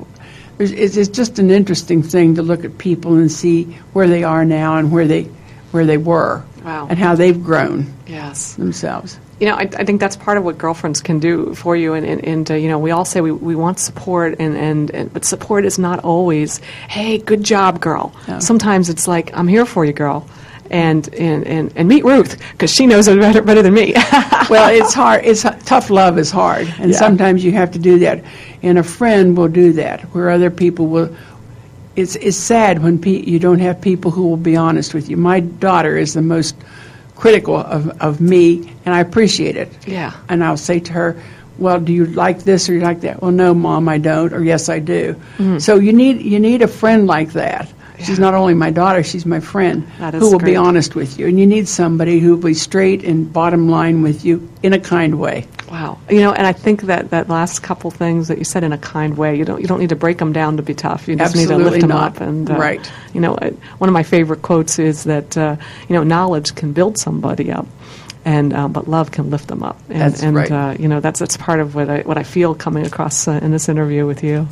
[0.59, 4.25] It's, it's it's just an interesting thing to look at people and see where they
[4.25, 5.29] are now and where they
[5.77, 6.87] where they were, Wow.
[6.91, 8.55] and how they've grown yes.
[8.55, 9.20] themselves.
[9.41, 11.93] You know, I, I think that's part of what girlfriends can do for you.
[11.93, 14.91] And, and, and uh, you know, we all say we, we want support, and, and,
[14.93, 16.59] and but support is not always,
[16.89, 18.14] hey, good job, girl.
[18.27, 18.41] No.
[18.41, 20.27] Sometimes it's like, I'm here for you, girl.
[20.70, 23.93] And, and, and, and meet Ruth, because she knows it better, better than me.
[24.51, 25.24] well, it's hard.
[25.24, 25.91] It's tough.
[25.91, 26.97] Love is hard, and Yeah.
[26.99, 28.24] sometimes you have to do that.
[28.62, 31.14] And a friend will do that, where other people will.
[31.97, 35.16] It's it's sad when pe- you don't have people who will be honest with you.
[35.16, 36.55] My daughter is the most
[37.16, 39.72] critical of, of me, and I appreciate it.
[39.86, 40.12] Yeah.
[40.28, 41.16] And I'll say to her,
[41.59, 44.44] "Well, do you like this or you like that?" Well, no, mom, I don't, or
[44.44, 45.16] yes, I do.
[45.59, 47.72] So you need you need a friend like that.
[47.99, 48.22] She's Mm-hmm.
[48.22, 49.82] Not only my daughter; she's my friend
[50.12, 51.26] who will be honest with you.
[51.28, 54.78] And you need somebody who will be straight and bottom line with you in a
[54.78, 55.47] kind way.
[55.71, 55.99] Wow.
[56.09, 58.79] You know, and I think that that last couple things that you said in a
[58.79, 61.09] kind way, you don't you don't need to break them down to be tough.
[61.09, 62.17] You just need to lift them not.
[62.17, 62.21] up.
[62.21, 62.93] And uh, Right.
[63.12, 63.35] You know,
[63.79, 65.57] one of my favorite quotes is that uh,
[65.89, 67.67] you know knowledge can build somebody up.
[68.25, 70.51] And um, but love can lift them up, and, That's and right.
[70.51, 73.39] uh, you know that's that's part of what I what I feel coming across uh,
[73.41, 74.49] in this interview with you.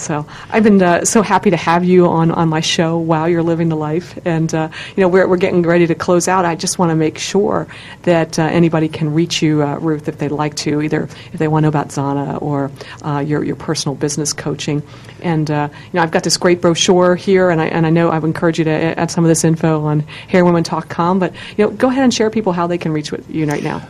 [0.00, 2.98] So I've been uh, so happy to have you on, on my show.
[2.98, 6.26] while you're living the life, and uh, you know we're we're getting ready to close
[6.26, 6.44] out.
[6.44, 7.66] I just want to make sure
[8.02, 11.48] that uh, anybody can reach you, uh, Ruth, if they'd like to, either if they
[11.48, 12.70] want to know about Zonta or
[13.02, 14.82] uh, your your personal business coaching.
[15.22, 18.10] And uh, you know I've got this great brochure here, and I and I know
[18.10, 21.18] I've encouraged you to add some of this info on HearWomenTalk.com.
[21.18, 23.86] But you know go ahead and share people how they can reach you right now.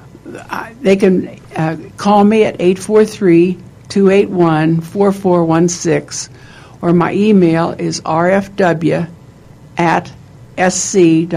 [0.80, 1.40] They can
[1.96, 2.58] call me at
[3.91, 6.28] 843-281-4416,
[6.82, 9.09] or my email is rfw
[9.76, 10.12] at
[10.59, 11.32] sc.rr.com.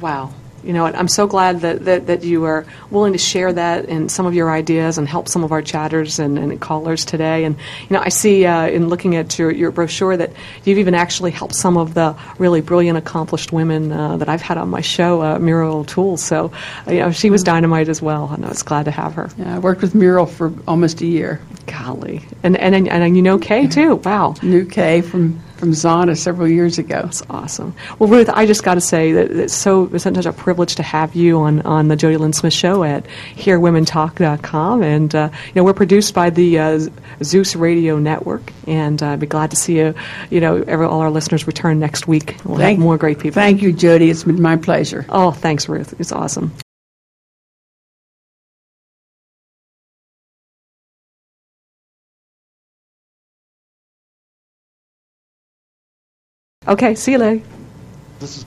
[0.00, 0.32] Wow.
[0.64, 3.88] You know, and I'm so glad that, that, that you are willing to share that
[3.88, 7.44] and some of your ideas and help some of our chatters and, and callers today.
[7.44, 7.56] And,
[7.88, 10.32] you know, I see uh, in looking at your, your brochure that
[10.64, 14.58] you've even actually helped some of the really brilliant, accomplished women uh, that I've had
[14.58, 16.16] on my show, uh, Muriel O'Toole.
[16.16, 16.52] So,
[16.86, 19.30] uh, you know, she was dynamite as well, and I was glad to have her.
[19.38, 21.40] Yeah, I worked with Muriel for almost a year.
[21.66, 22.22] Golly.
[22.42, 23.96] And, and, and, and you know Kay, too.
[23.96, 24.34] Wow.
[24.42, 27.02] Knew Kay from, from Zonta several years ago.
[27.02, 27.74] That's awesome.
[27.98, 30.82] Well, Ruth, I just got to say that it's so it's such a privilege to
[30.82, 33.04] have you on, on the Jody Lynn Smith Show at
[33.36, 36.80] HearWomenTalk.com, and uh, you know we're produced by the uh,
[37.22, 39.94] Zeus Radio Network, and uh, I'd be glad to see you.
[40.30, 42.36] You know, every, all our listeners return next week.
[42.44, 43.34] We'll have more great people.
[43.34, 44.10] Thank you, Jody.
[44.10, 45.04] It's been my pleasure.
[45.08, 45.98] Oh, thanks, Ruth.
[46.00, 46.52] It's awesome.
[56.68, 57.44] Okay, see you later.
[58.20, 58.44] This is